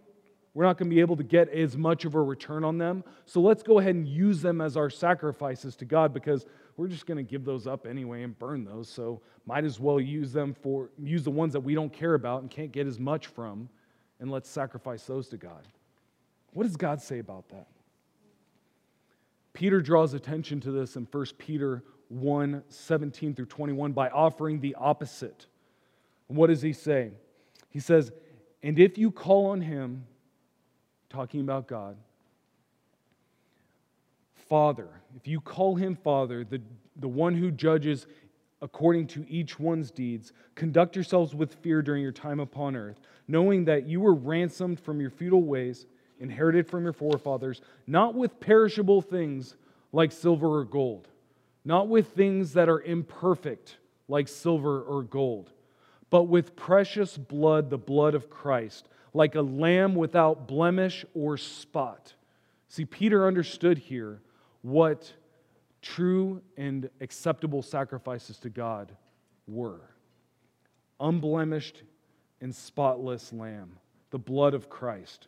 We're 0.54 0.66
not 0.66 0.78
going 0.78 0.90
to 0.90 0.96
be 0.96 1.00
able 1.00 1.16
to 1.18 1.24
get 1.24 1.50
as 1.50 1.78
much 1.78 2.06
of 2.06 2.16
a 2.16 2.22
return 2.22 2.64
on 2.64 2.78
them. 2.78 3.04
So 3.26 3.40
let's 3.40 3.62
go 3.62 3.80
ahead 3.80 3.96
and 3.96 4.08
use 4.08 4.42
them 4.42 4.62
as 4.62 4.76
our 4.76 4.90
sacrifices 4.90 5.76
to 5.78 5.86
God 5.86 6.14
because 6.14 6.46
we're 6.76 6.88
just 6.88 7.06
going 7.06 7.18
to 7.18 7.24
give 7.24 7.46
those 7.46 7.68
up 7.68 7.86
anyway 7.86 8.24
and 8.24 8.38
burn 8.38 8.66
those. 8.66 8.90
So 8.90 9.22
might 9.46 9.64
as 9.64 9.80
well 9.80 10.00
use 10.00 10.32
them 10.34 10.54
for 10.54 10.90
use 10.98 11.24
the 11.24 11.32
ones 11.32 11.54
that 11.54 11.60
we 11.60 11.76
don't 11.76 11.94
care 11.94 12.16
about 12.16 12.42
and 12.42 12.50
can't 12.50 12.72
get 12.72 12.88
as 12.88 13.00
much 13.00 13.28
from 13.28 13.70
and 14.20 14.32
let's 14.32 14.50
sacrifice 14.50 15.04
those 15.04 15.28
to 15.30 15.38
God. 15.38 15.68
What 16.54 16.64
does 16.64 16.76
God 16.78 17.02
say 17.02 17.20
about 17.20 17.48
that? 17.50 17.68
Peter 19.54 19.82
draws 19.82 20.14
attention 20.14 20.60
to 20.62 20.72
this 20.72 20.96
in 20.96 21.08
1 21.12 21.26
Peter 21.38 21.84
1 22.10 22.64
17 22.70 23.36
through 23.36 23.46
21 23.46 23.92
by 23.92 24.10
offering 24.10 24.60
the 24.60 24.76
opposite. 24.76 25.46
What 26.28 26.48
does 26.48 26.62
he 26.62 26.74
say? 26.74 27.12
He 27.70 27.80
says, 27.80 28.12
And 28.64 28.80
if 28.80 28.98
you 28.98 29.12
call 29.12 29.48
on 29.48 29.62
him, 29.62 30.06
talking 31.10 31.42
about 31.42 31.68
God, 31.68 31.98
Father, 34.48 34.90
if 35.16 35.28
you 35.28 35.40
call 35.40 35.76
him 35.76 35.96
Father, 35.96 36.44
the, 36.44 36.62
the 36.96 37.08
one 37.08 37.36
who 37.36 37.52
judges 37.52 38.08
according 38.62 39.08
to 39.08 39.26
each 39.30 39.60
one's 39.60 39.92
deeds, 39.92 40.34
conduct 40.56 40.96
yourselves 40.96 41.34
with 41.34 41.56
fear 41.56 41.82
during 41.82 42.02
your 42.02 42.12
time 42.12 42.40
upon 42.40 42.76
earth, 42.76 43.00
knowing 43.28 43.66
that 43.66 43.88
you 43.88 44.02
were 44.02 44.14
ransomed 44.14 44.80
from 44.80 45.00
your 45.00 45.10
futile 45.10 45.44
ways, 45.44 45.86
inherited 46.20 46.68
from 46.68 46.84
your 46.84 46.94
forefathers, 46.94 47.62
not 47.88 48.16
with 48.16 48.40
perishable 48.40 49.02
things 49.02 49.56
like 49.94 50.12
silver 50.12 50.60
or 50.60 50.66
gold, 50.66 51.08
not 51.64 51.88
with 51.88 52.10
things 52.10 52.54
that 52.54 52.70
are 52.70 52.82
imperfect 52.82 53.78
like 54.08 54.28
silver 54.28 54.82
or 54.82 55.04
gold, 55.04 55.52
but 56.10 56.24
with 56.24 56.56
precious 56.56 57.18
blood, 57.18 57.70
the 57.70 57.78
blood 57.78 58.16
of 58.16 58.30
Christ, 58.30 58.90
like 59.14 59.36
a 59.36 59.42
lamb 59.42 59.96
without 59.96 60.48
blemish 60.48 61.06
or 61.14 61.38
spot. 61.38 62.14
See, 62.68 62.86
Peter 62.86 63.28
understood 63.28 63.78
here 63.78 64.22
what 64.62 65.12
true 65.82 66.42
and 66.58 66.90
acceptable 67.02 67.62
sacrifices 67.62 68.38
to 68.40 68.50
God 68.50 68.92
were 69.48 69.82
unblemished 71.00 71.84
and 72.42 72.54
spotless 72.54 73.32
lamb, 73.34 73.78
the 74.12 74.20
blood 74.20 74.54
of 74.54 74.70
Christ. 74.70 75.28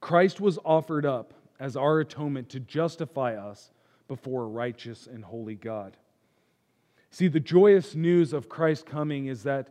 Christ 0.00 0.40
was 0.40 0.58
offered 0.64 1.06
up 1.06 1.34
as 1.58 1.76
our 1.76 2.00
atonement 2.00 2.48
to 2.50 2.60
justify 2.60 3.36
us 3.36 3.70
before 4.06 4.42
a 4.42 4.48
righteous 4.48 5.06
and 5.06 5.24
holy 5.24 5.54
God. 5.54 5.96
See, 7.10 7.28
the 7.28 7.40
joyous 7.40 7.94
news 7.94 8.32
of 8.32 8.48
Christ 8.48 8.86
coming 8.86 9.26
is 9.26 9.44
that 9.44 9.68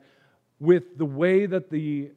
with 0.63 0.97
the 0.97 1.05
way 1.05 1.45
that 1.45 1.69
the, 1.69 2.11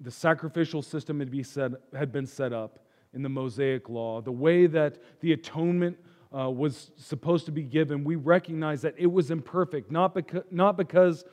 the 0.00 0.10
sacrificial 0.10 0.82
system 0.82 1.18
had, 1.20 1.30
be 1.30 1.42
set, 1.42 1.72
had 1.96 2.12
been 2.12 2.26
set 2.26 2.52
up, 2.52 2.78
in 3.14 3.22
the 3.22 3.28
Mosaic 3.28 3.88
law, 3.88 4.20
the 4.20 4.32
way 4.32 4.66
that 4.66 4.98
the 5.20 5.32
atonement 5.32 5.96
uh, 6.36 6.50
was 6.50 6.90
supposed 6.96 7.46
to 7.46 7.52
be 7.52 7.62
given, 7.62 8.02
we 8.02 8.16
recognize 8.16 8.82
that 8.82 8.94
it 8.98 9.06
was 9.06 9.30
imperfect, 9.30 9.90
not, 9.90 10.14
beca- 10.14 10.44
not 10.50 10.76
because 10.76 11.24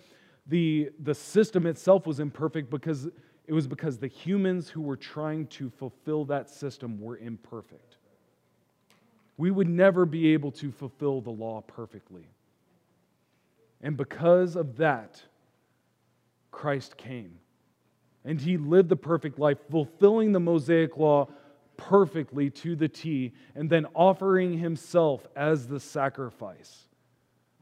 the, 0.46 0.92
the 1.00 1.16
system 1.16 1.66
itself 1.66 2.06
was 2.06 2.20
imperfect, 2.20 2.70
because 2.70 3.08
it 3.48 3.54
was 3.54 3.68
because 3.68 3.98
the 3.98 4.08
humans 4.08 4.70
who 4.70 4.82
were 4.82 4.96
trying 4.96 5.48
to 5.48 5.70
fulfill 5.72 6.24
that 6.26 6.50
system 6.50 7.02
were 7.02 7.18
imperfect. 7.18 7.98
We 9.38 9.50
would 9.50 9.68
never 9.68 10.06
be 10.06 10.34
able 10.34 10.52
to 10.54 10.72
fulfill 10.72 11.22
the 11.22 11.32
law 11.32 11.62
perfectly. 11.62 12.28
And 13.82 13.98
because 13.98 14.56
of 14.56 14.78
that, 14.78 15.24
Christ 16.52 16.98
came. 16.98 17.40
And 18.24 18.40
he 18.40 18.58
lived 18.58 18.90
the 18.90 18.96
perfect 18.96 19.40
life, 19.40 19.58
fulfilling 19.70 20.32
the 20.32 20.40
Mosaic 20.40 20.98
law 20.98 21.28
perfectly 21.78 22.50
to 22.52 22.76
the 22.76 22.88
T 22.88 23.34
and 23.56 23.70
then 23.70 23.88
offering 23.96 24.58
himself 24.58 25.26
as 25.36 25.68
the 25.68 25.80
sacrifice. 25.80 26.88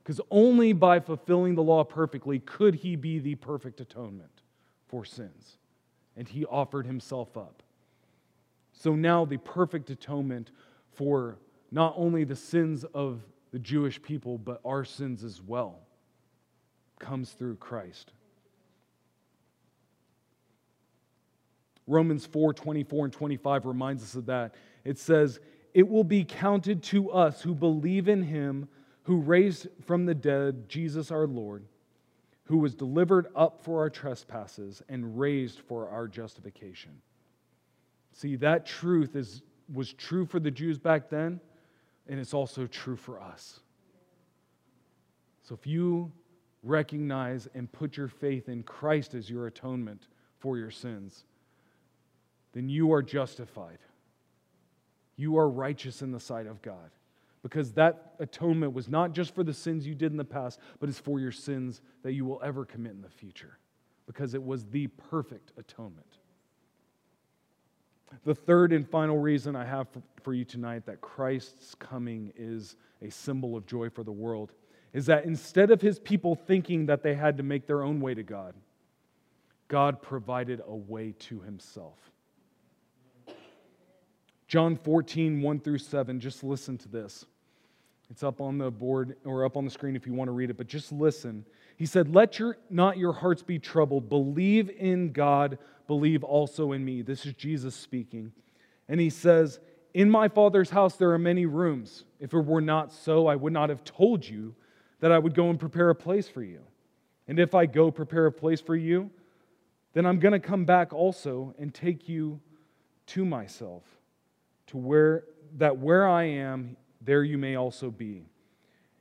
Because 0.04 0.20
only 0.30 0.74
by 0.74 1.00
fulfilling 1.00 1.56
the 1.56 1.64
law 1.64 1.84
perfectly 1.84 2.40
could 2.40 2.76
he 2.76 2.96
be 2.96 3.20
the 3.20 3.36
perfect 3.36 3.80
atonement 3.80 4.42
for 4.88 5.06
sins. 5.06 5.58
And 6.18 6.28
he 6.28 6.46
offered 6.46 6.86
himself 6.86 7.38
up. 7.38 7.64
So 8.74 8.96
now 8.96 9.24
the 9.24 9.38
perfect 9.38 9.90
atonement 9.90 10.52
for 10.94 11.38
not 11.72 11.94
only 11.96 12.24
the 12.24 12.36
sins 12.36 12.84
of 12.94 13.22
the 13.52 13.60
Jewish 13.60 14.02
people, 14.02 14.38
but 14.38 14.60
our 14.66 14.84
sins 14.84 15.24
as 15.24 15.42
well 15.42 15.80
comes 17.00 17.32
through 17.32 17.56
Christ. 17.56 18.12
Romans 21.90 22.26
4 22.26 22.54
24 22.54 23.06
and 23.06 23.14
25 23.14 23.66
reminds 23.66 24.04
us 24.04 24.16
of 24.16 24.28
that. 24.28 24.56
It 24.86 24.98
says, 24.98 25.40
It 25.74 25.88
will 25.88 26.04
be 26.04 26.24
counted 26.24 26.84
to 26.84 27.12
us 27.12 27.42
who 27.42 27.56
believe 27.56 28.08
in 28.08 28.24
him 28.24 28.70
who 29.10 29.18
raised 29.18 29.68
from 29.86 30.06
the 30.06 30.14
dead 30.14 30.70
Jesus 30.70 31.10
our 31.10 31.26
Lord, 31.26 31.66
who 32.44 32.60
was 32.60 32.76
delivered 32.76 33.26
up 33.36 33.60
for 33.60 33.80
our 33.80 33.90
trespasses 33.90 34.84
and 34.88 35.20
raised 35.20 35.62
for 35.62 35.90
our 35.90 36.08
justification. 36.08 36.92
See, 38.14 38.36
that 38.36 38.68
truth 38.68 39.16
is, 39.16 39.42
was 39.74 39.94
true 39.94 40.28
for 40.28 40.40
the 40.40 40.52
Jews 40.52 40.78
back 40.78 41.10
then, 41.10 41.40
and 42.08 42.20
it's 42.20 42.36
also 42.36 42.68
true 42.68 42.96
for 42.96 43.20
us. 43.20 43.62
So 45.42 45.56
if 45.56 45.66
you 45.66 46.12
recognize 46.62 47.48
and 47.56 47.72
put 47.72 47.98
your 47.98 48.10
faith 48.10 48.48
in 48.48 48.62
Christ 48.62 49.16
as 49.16 49.28
your 49.28 49.48
atonement 49.48 50.08
for 50.38 50.56
your 50.60 50.70
sins, 50.70 51.26
then 52.54 52.70
you 52.70 52.94
are 52.94 53.02
justified. 53.02 53.80
You 55.16 55.38
are 55.38 55.50
righteous 55.50 56.02
in 56.02 56.12
the 56.12 56.20
sight 56.20 56.48
of 56.48 56.62
God. 56.62 56.92
Because 57.42 57.72
that 57.74 58.16
atonement 58.20 58.74
was 58.74 58.90
not 58.90 59.14
just 59.14 59.34
for 59.34 59.44
the 59.44 59.54
sins 59.54 59.88
you 59.88 59.96
did 59.96 60.12
in 60.12 60.18
the 60.18 60.26
past, 60.26 60.60
but 60.80 60.90
it's 60.90 61.00
for 61.00 61.20
your 61.20 61.32
sins 61.32 61.82
that 62.04 62.14
you 62.14 62.26
will 62.26 62.42
ever 62.44 62.66
commit 62.66 62.94
in 62.94 63.02
the 63.02 63.10
future. 63.10 63.58
Because 64.08 64.34
it 64.34 64.44
was 64.44 64.66
the 64.66 64.88
perfect 64.88 65.52
atonement. 65.58 66.18
The 68.26 68.36
third 68.36 68.74
and 68.74 68.90
final 68.90 69.18
reason 69.18 69.56
I 69.56 69.66
have 69.66 69.88
for 70.24 70.34
you 70.34 70.44
tonight 70.44 70.86
that 70.86 71.00
Christ's 71.00 71.76
coming 71.76 72.34
is 72.36 72.76
a 73.02 73.10
symbol 73.10 73.56
of 73.56 73.66
joy 73.66 73.90
for 73.90 74.04
the 74.04 74.12
world 74.12 74.52
is 74.94 75.06
that 75.06 75.26
instead 75.26 75.70
of 75.70 75.82
his 75.82 76.00
people 76.00 76.36
thinking 76.36 76.88
that 76.88 77.04
they 77.04 77.14
had 77.14 77.38
to 77.38 77.44
make 77.44 77.68
their 77.68 77.84
own 77.84 78.02
way 78.02 78.16
to 78.16 78.24
God, 78.24 78.56
God 79.68 80.02
provided 80.02 80.62
a 80.68 80.76
way 80.76 81.14
to 81.20 81.40
himself. 81.42 81.98
John 84.50 84.76
14, 84.76 85.44
1 85.44 85.60
through 85.60 85.78
7. 85.78 86.20
Just 86.20 86.44
listen 86.44 86.76
to 86.80 86.90
this. 86.90 87.24
It's 88.10 88.24
up 88.24 88.42
on 88.42 88.58
the 88.58 88.72
board 88.72 89.16
or 89.24 89.46
up 89.46 89.56
on 89.56 89.64
the 89.64 89.70
screen 89.70 89.96
if 89.96 90.08
you 90.08 90.14
want 90.14 90.28
to 90.28 90.32
read 90.32 90.50
it, 90.50 90.58
but 90.58 90.66
just 90.66 90.92
listen. 90.92 91.46
He 91.78 91.86
said, 91.86 92.14
Let 92.16 92.40
your, 92.40 92.58
not 92.68 92.98
your 92.98 93.14
hearts 93.14 93.44
be 93.44 93.60
troubled. 93.60 94.10
Believe 94.10 94.72
in 94.72 95.12
God, 95.12 95.60
believe 95.86 96.24
also 96.24 96.72
in 96.72 96.84
me. 96.84 97.04
This 97.04 97.28
is 97.28 97.34
Jesus 97.34 97.76
speaking. 97.76 98.32
And 98.88 99.00
he 99.00 99.12
says, 99.12 99.60
In 99.94 100.10
my 100.10 100.28
Father's 100.28 100.72
house 100.72 100.96
there 100.96 101.12
are 101.12 101.20
many 101.20 101.46
rooms. 101.46 102.06
If 102.20 102.34
it 102.34 102.44
were 102.44 102.60
not 102.60 102.92
so, 102.92 103.28
I 103.28 103.36
would 103.36 103.54
not 103.54 103.70
have 103.70 103.84
told 103.84 104.28
you 104.28 104.56
that 105.00 105.12
I 105.12 105.20
would 105.20 105.36
go 105.36 105.52
and 105.52 105.60
prepare 105.60 105.92
a 105.92 105.96
place 105.96 106.28
for 106.28 106.42
you. 106.42 106.62
And 107.28 107.38
if 107.38 107.54
I 107.54 107.68
go 107.68 107.92
prepare 107.92 108.26
a 108.26 108.32
place 108.32 108.62
for 108.62 108.76
you, 108.76 109.12
then 109.94 110.08
I'm 110.08 110.18
going 110.18 110.32
to 110.32 110.40
come 110.40 110.66
back 110.66 110.92
also 110.92 111.54
and 111.60 111.72
take 111.72 112.10
you 112.10 112.40
to 113.08 113.24
myself 113.24 113.84
to 114.70 114.78
where 114.78 115.26
that 115.58 115.78
where 115.78 116.08
I 116.08 116.24
am, 116.24 116.78
there 117.02 117.24
you 117.24 117.38
may 117.38 117.56
also 117.56 117.90
be. 117.90 118.26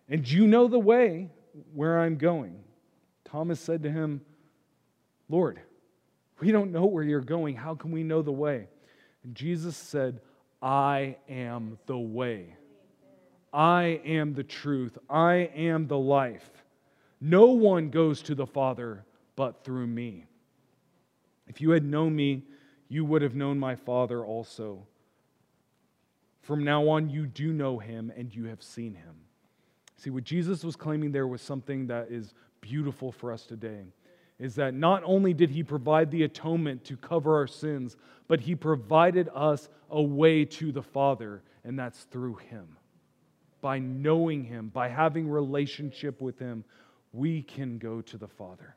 And 0.08 0.28
you 0.30 0.46
know 0.46 0.68
the 0.68 0.78
way 0.78 1.30
where 1.74 2.00
I'm 2.00 2.16
going. 2.16 2.62
Thomas 3.24 3.60
said 3.60 3.82
to 3.82 3.90
him, 3.90 4.22
Lord, 5.28 5.60
we 6.40 6.52
don't 6.52 6.72
know 6.72 6.86
where 6.86 7.04
you're 7.04 7.20
going. 7.20 7.56
How 7.56 7.74
can 7.74 7.90
we 7.90 8.02
know 8.02 8.22
the 8.22 8.32
way? 8.32 8.68
And 9.24 9.34
Jesus 9.34 9.76
said, 9.76 10.20
I 10.62 11.16
am 11.28 11.78
the 11.86 11.98
way. 11.98 12.54
I 13.52 14.00
am 14.04 14.34
the 14.34 14.44
truth. 14.44 14.96
I 15.10 15.50
am 15.54 15.86
the 15.86 15.98
life. 15.98 16.50
No 17.20 17.46
one 17.46 17.90
goes 17.90 18.22
to 18.22 18.34
the 18.34 18.46
Father 18.46 19.04
but 19.36 19.64
through 19.64 19.86
me. 19.86 20.26
If 21.46 21.60
you 21.60 21.70
had 21.70 21.84
known 21.84 22.14
me, 22.14 22.44
you 22.88 23.04
would 23.04 23.22
have 23.22 23.34
known 23.34 23.58
my 23.58 23.74
Father 23.74 24.24
also. 24.24 24.86
From 26.48 26.64
now 26.64 26.88
on, 26.88 27.10
you 27.10 27.26
do 27.26 27.52
know 27.52 27.78
him 27.78 28.10
and 28.16 28.34
you 28.34 28.46
have 28.46 28.62
seen 28.62 28.94
him. 28.94 29.16
See, 29.98 30.08
what 30.08 30.24
Jesus 30.24 30.64
was 30.64 30.76
claiming 30.76 31.12
there 31.12 31.26
was 31.26 31.42
something 31.42 31.88
that 31.88 32.10
is 32.10 32.32
beautiful 32.62 33.12
for 33.12 33.30
us 33.30 33.44
today. 33.44 33.82
Is 34.38 34.54
that 34.54 34.72
not 34.72 35.02
only 35.04 35.34
did 35.34 35.50
he 35.50 35.62
provide 35.62 36.10
the 36.10 36.22
atonement 36.22 36.84
to 36.84 36.96
cover 36.96 37.36
our 37.36 37.46
sins, 37.46 37.98
but 38.28 38.40
he 38.40 38.54
provided 38.54 39.28
us 39.34 39.68
a 39.90 40.00
way 40.00 40.46
to 40.46 40.72
the 40.72 40.82
Father, 40.82 41.42
and 41.64 41.78
that's 41.78 42.04
through 42.04 42.36
him. 42.36 42.78
By 43.60 43.78
knowing 43.78 44.42
him, 44.42 44.70
by 44.70 44.88
having 44.88 45.28
relationship 45.28 46.18
with 46.22 46.38
him, 46.38 46.64
we 47.12 47.42
can 47.42 47.76
go 47.76 48.00
to 48.00 48.16
the 48.16 48.26
Father. 48.26 48.74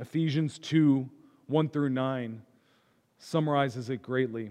Ephesians 0.00 0.58
2 0.58 1.08
1 1.46 1.68
through 1.68 1.90
9 1.90 2.42
summarizes 3.20 3.90
it 3.90 4.02
greatly. 4.02 4.50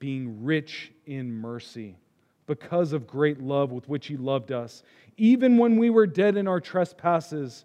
being 0.00 0.42
rich 0.44 0.90
in 1.06 1.32
mercy, 1.32 1.96
because 2.46 2.92
of 2.92 3.06
great 3.06 3.40
love 3.40 3.70
with 3.70 3.88
which 3.88 4.08
He 4.08 4.16
loved 4.16 4.50
us, 4.50 4.82
even 5.16 5.56
when 5.56 5.76
we 5.76 5.90
were 5.90 6.06
dead 6.06 6.36
in 6.36 6.48
our 6.48 6.60
trespasses, 6.60 7.64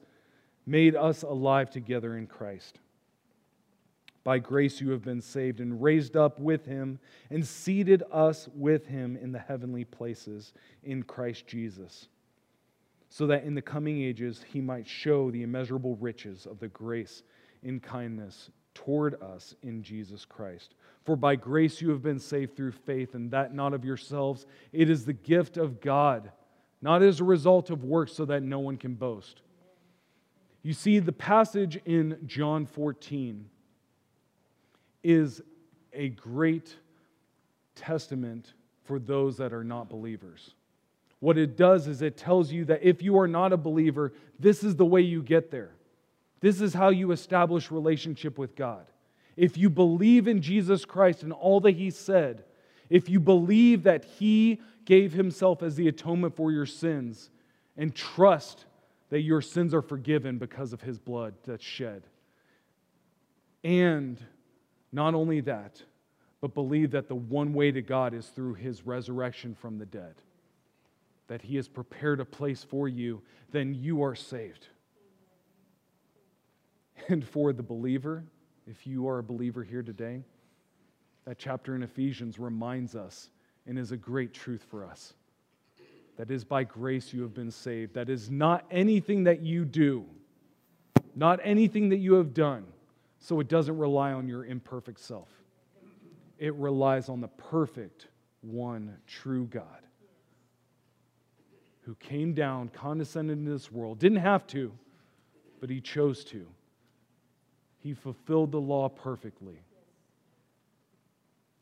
made 0.67 0.95
us 0.95 1.23
alive 1.23 1.71
together 1.71 2.15
in 2.17 2.27
Christ. 2.27 2.79
By 4.23 4.39
grace 4.39 4.81
you 4.81 4.89
have 4.91 5.03
been 5.03 5.21
saved 5.21 5.59
and 5.59 5.81
raised 5.81 6.15
up 6.17 6.39
with 6.39 6.65
Him 6.65 6.99
and 7.29 7.45
seated 7.45 8.03
us 8.11 8.47
with 8.55 8.87
Him 8.87 9.15
in 9.15 9.31
the 9.31 9.39
heavenly 9.39 9.85
places 9.85 10.53
in 10.83 11.03
Christ 11.03 11.47
Jesus, 11.47 12.07
so 13.09 13.27
that 13.27 13.43
in 13.43 13.55
the 13.55 13.61
coming 13.61 14.01
ages 14.01 14.43
He 14.51 14.61
might 14.61 14.87
show 14.87 15.31
the 15.31 15.43
immeasurable 15.43 15.95
riches 15.97 16.45
of 16.45 16.59
the 16.59 16.67
grace 16.67 17.23
in 17.63 17.79
kindness 17.79 18.49
toward 18.73 19.21
us 19.21 19.55
in 19.63 19.81
Jesus 19.81 20.25
Christ. 20.25 20.75
For 21.05 21.15
by 21.15 21.35
grace 21.35 21.81
you 21.81 21.91
have 21.91 22.01
been 22.01 22.19
saved 22.19 22.55
through 22.55 22.71
faith, 22.71 23.13
and 23.13 23.31
that 23.31 23.53
not 23.53 23.73
of 23.73 23.85
yourselves. 23.85 24.45
It 24.73 24.89
is 24.89 25.05
the 25.05 25.13
gift 25.13 25.55
of 25.55 25.79
God, 25.79 26.31
not 26.81 27.03
as 27.03 27.19
a 27.19 27.23
result 27.23 27.69
of 27.69 27.83
works, 27.83 28.13
so 28.13 28.25
that 28.25 28.41
no 28.43 28.59
one 28.59 28.77
can 28.77 28.95
boast. 28.95 29.41
You 30.63 30.73
see, 30.73 30.97
the 30.97 31.11
passage 31.11 31.79
in 31.85 32.17
John 32.25 32.65
14 32.65 33.47
is 35.03 35.43
a 35.93 36.09
great 36.09 36.75
testament 37.75 38.53
for 38.83 38.97
those 38.97 39.37
that 39.37 39.53
are 39.53 39.63
not 39.63 39.89
believers. 39.89 40.55
What 41.19 41.37
it 41.37 41.55
does 41.55 41.87
is 41.87 42.01
it 42.01 42.17
tells 42.17 42.51
you 42.51 42.65
that 42.65 42.81
if 42.83 43.03
you 43.03 43.19
are 43.19 43.27
not 43.27 43.53
a 43.53 43.57
believer, 43.57 44.13
this 44.39 44.63
is 44.63 44.75
the 44.75 44.85
way 44.85 45.01
you 45.01 45.21
get 45.21 45.51
there. 45.51 45.71
This 46.39 46.61
is 46.61 46.73
how 46.73 46.89
you 46.89 47.11
establish 47.11 47.69
relationship 47.69 48.37
with 48.39 48.55
God. 48.55 48.85
If 49.35 49.57
you 49.57 49.69
believe 49.69 50.27
in 50.27 50.41
Jesus 50.41 50.85
Christ 50.85 51.23
and 51.23 51.33
all 51.33 51.59
that 51.61 51.75
he 51.75 51.89
said, 51.91 52.45
if 52.89 53.09
you 53.09 53.19
believe 53.19 53.83
that 53.83 54.05
he 54.05 54.61
gave 54.85 55.13
himself 55.13 55.63
as 55.63 55.75
the 55.75 55.87
atonement 55.87 56.35
for 56.35 56.51
your 56.51 56.65
sins 56.65 57.31
and 57.75 57.93
trust 57.93 58.65
that 59.09 59.21
your 59.21 59.41
sins 59.41 59.73
are 59.73 59.81
forgiven 59.81 60.37
because 60.37 60.73
of 60.73 60.81
his 60.81 60.99
blood 60.99 61.33
that's 61.45 61.63
shed. 61.63 62.03
And 63.63 64.23
not 64.91 65.15
only 65.15 65.41
that, 65.41 65.81
but 66.41 66.53
believe 66.53 66.91
that 66.91 67.07
the 67.07 67.15
one 67.15 67.53
way 67.53 67.71
to 67.71 67.81
God 67.81 68.13
is 68.13 68.27
through 68.27 68.53
his 68.53 68.85
resurrection 68.85 69.55
from 69.55 69.79
the 69.79 69.85
dead, 69.85 70.15
that 71.27 71.41
he 71.41 71.55
has 71.55 71.67
prepared 71.67 72.19
a 72.19 72.25
place 72.25 72.63
for 72.63 72.87
you, 72.87 73.21
then 73.51 73.73
you 73.73 74.03
are 74.03 74.15
saved. 74.15 74.67
And 77.07 77.27
for 77.27 77.51
the 77.51 77.63
believer, 77.63 78.23
if 78.67 78.87
you 78.87 79.07
are 79.07 79.19
a 79.19 79.23
believer 79.23 79.63
here 79.63 79.83
today, 79.83 80.23
that 81.25 81.37
chapter 81.37 81.75
in 81.75 81.83
Ephesians 81.83 82.39
reminds 82.39 82.95
us 82.95 83.29
and 83.65 83.77
is 83.77 83.91
a 83.91 83.97
great 83.97 84.33
truth 84.33 84.65
for 84.69 84.85
us. 84.85 85.13
That 86.17 86.31
is 86.31 86.43
by 86.43 86.63
grace 86.63 87.13
you 87.13 87.21
have 87.23 87.33
been 87.33 87.51
saved. 87.51 87.93
That 87.95 88.09
is 88.09 88.29
not 88.29 88.65
anything 88.71 89.25
that 89.25 89.41
you 89.41 89.65
do, 89.65 90.05
not 91.15 91.39
anything 91.43 91.89
that 91.89 91.97
you 91.97 92.13
have 92.13 92.33
done. 92.33 92.65
So 93.19 93.39
it 93.39 93.47
doesn't 93.47 93.77
rely 93.77 94.13
on 94.13 94.27
your 94.27 94.45
imperfect 94.45 94.99
self, 94.99 95.29
it 96.37 96.53
relies 96.55 97.09
on 97.09 97.21
the 97.21 97.27
perfect 97.27 98.07
one 98.41 98.95
true 99.07 99.45
God 99.45 99.63
who 101.81 101.95
came 101.95 102.33
down, 102.33 102.69
condescended 102.69 103.37
into 103.37 103.51
this 103.51 103.71
world, 103.71 103.99
didn't 103.99 104.17
have 104.17 104.47
to, 104.47 104.71
but 105.59 105.69
he 105.69 105.79
chose 105.79 106.23
to 106.25 106.47
he 107.85 107.93
fulfilled 107.93 108.51
the 108.51 108.59
law 108.59 108.89
perfectly. 108.89 109.59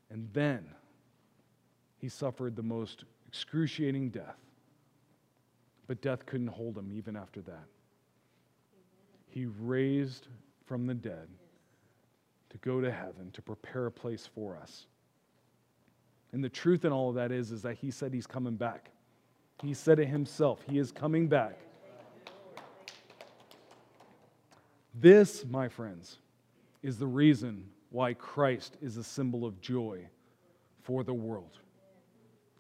And 0.10 0.30
then 0.32 0.66
he 2.00 2.08
suffered 2.08 2.56
the 2.56 2.64
most 2.64 3.04
excruciating 3.28 4.12
death. 4.12 4.38
But 5.86 6.02
death 6.02 6.26
couldn't 6.26 6.48
hold 6.48 6.78
him 6.78 6.94
even 6.96 7.18
after 7.18 7.42
that. 7.42 7.66
He 9.28 9.48
raised 9.48 10.30
from 10.66 10.88
the 10.88 10.94
dead 10.94 11.28
to 12.52 12.58
go 12.60 12.80
to 12.80 12.90
heaven 12.90 13.30
to 13.34 13.42
prepare 13.42 13.88
a 13.88 13.92
place 13.92 14.30
for 14.34 14.56
us. 14.56 14.86
And 16.32 16.42
the 16.42 16.48
truth 16.48 16.86
in 16.86 16.94
all 16.94 17.10
of 17.10 17.16
that 17.16 17.34
is, 17.34 17.52
is 17.52 17.64
that 17.64 17.76
he 17.76 17.92
said 17.92 18.14
he's 18.14 18.28
coming 18.28 18.56
back. 18.56 18.92
He 19.62 19.74
said 19.74 20.00
it 20.00 20.08
himself. 20.08 20.64
He 20.70 20.78
is 20.78 20.90
coming 20.90 21.28
back. 21.28 21.60
This, 24.94 25.44
my 25.46 25.70
friends, 25.70 26.20
is 26.84 26.98
the 26.98 27.08
reason 27.08 27.66
why 27.90 28.14
Christ 28.14 28.78
is 28.82 28.98
a 28.98 29.04
symbol 29.04 29.46
of 29.46 29.60
joy 29.60 30.08
for 30.82 31.04
the 31.04 31.14
world. 31.14 31.58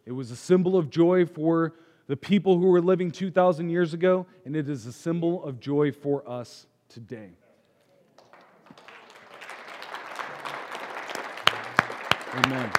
It 0.05 0.11
was 0.11 0.31
a 0.31 0.35
symbol 0.35 0.77
of 0.77 0.89
joy 0.89 1.25
for 1.25 1.73
the 2.07 2.17
people 2.17 2.57
who 2.57 2.67
were 2.67 2.81
living 2.81 3.11
2,000 3.11 3.69
years 3.69 3.93
ago, 3.93 4.25
and 4.45 4.55
it 4.55 4.67
is 4.67 4.85
a 4.85 4.93
symbol 4.93 5.43
of 5.43 5.59
joy 5.59 5.91
for 5.91 6.27
us 6.29 6.65
today. 6.89 7.31
Amen. 12.33 12.71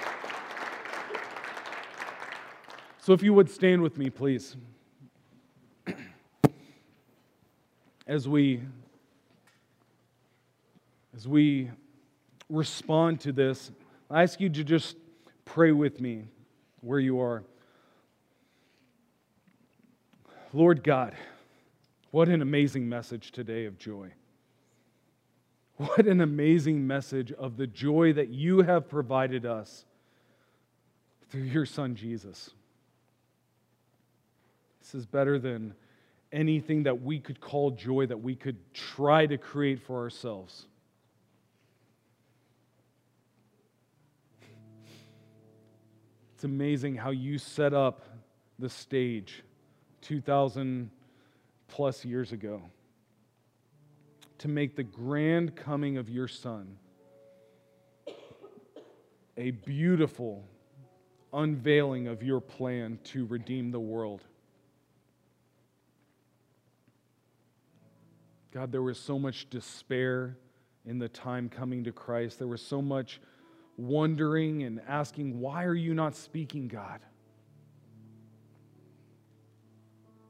So, 2.99 3.13
if 3.13 3.23
you 3.23 3.33
would 3.33 3.49
stand 3.49 3.81
with 3.81 3.97
me, 3.97 4.09
please, 4.09 4.57
as 8.07 8.27
we 8.27 8.61
as 11.15 11.27
we 11.27 11.71
respond 12.49 13.21
to 13.21 13.31
this, 13.31 13.71
I 14.09 14.23
ask 14.23 14.39
you 14.39 14.49
to 14.49 14.63
just 14.63 14.97
pray 15.45 15.71
with 15.71 16.01
me 16.01 16.25
where 16.81 16.99
you 16.99 17.21
are. 17.21 17.43
Lord 20.51 20.83
God, 20.83 21.15
what 22.11 22.27
an 22.27 22.41
amazing 22.41 22.87
message 22.87 23.31
today 23.31 23.65
of 23.65 23.77
joy. 23.77 24.11
What 25.77 26.07
an 26.07 26.21
amazing 26.21 26.85
message 26.85 27.31
of 27.33 27.57
the 27.57 27.67
joy 27.67 28.13
that 28.13 28.29
you 28.29 28.61
have 28.61 28.87
provided 28.89 29.45
us 29.45 29.85
through 31.29 31.41
your 31.41 31.65
Son 31.65 31.95
Jesus. 31.95 32.51
This 34.81 34.95
is 34.95 35.05
better 35.05 35.39
than 35.39 35.73
anything 36.31 36.83
that 36.83 37.01
we 37.01 37.19
could 37.19 37.41
call 37.41 37.71
joy 37.71 38.05
that 38.05 38.21
we 38.21 38.35
could 38.35 38.57
try 38.73 39.25
to 39.25 39.37
create 39.37 39.81
for 39.81 40.01
ourselves. 40.01 40.67
It's 46.35 46.43
amazing 46.43 46.95
how 46.95 47.11
you 47.11 47.37
set 47.37 47.73
up 47.73 48.01
the 48.59 48.69
stage 48.69 49.41
2,000 50.01 50.91
plus 51.69 52.03
years 52.03 52.33
ago 52.33 52.61
to 54.39 54.49
make 54.49 54.75
the 54.75 54.83
grand 54.83 55.55
coming 55.55 55.97
of 55.97 56.09
your 56.09 56.27
Son 56.27 56.77
a 59.37 59.51
beautiful 59.51 60.43
unveiling 61.31 62.07
of 62.07 62.21
your 62.21 62.41
plan 62.41 62.99
to 63.05 63.25
redeem 63.27 63.71
the 63.71 63.79
world. 63.79 64.21
God, 68.51 68.73
there 68.73 68.81
was 68.81 68.99
so 68.99 69.17
much 69.17 69.49
despair 69.49 70.37
in 70.85 70.99
the 70.99 71.07
time 71.07 71.47
coming 71.47 71.85
to 71.85 71.93
Christ. 71.93 72.39
There 72.39 72.47
was 72.49 72.61
so 72.61 72.81
much 72.81 73.21
wondering 73.77 74.63
and 74.63 74.81
asking, 74.87 75.39
Why 75.39 75.65
are 75.65 75.75
you 75.75 75.93
not 75.93 76.15
speaking, 76.15 76.67
God? 76.67 76.99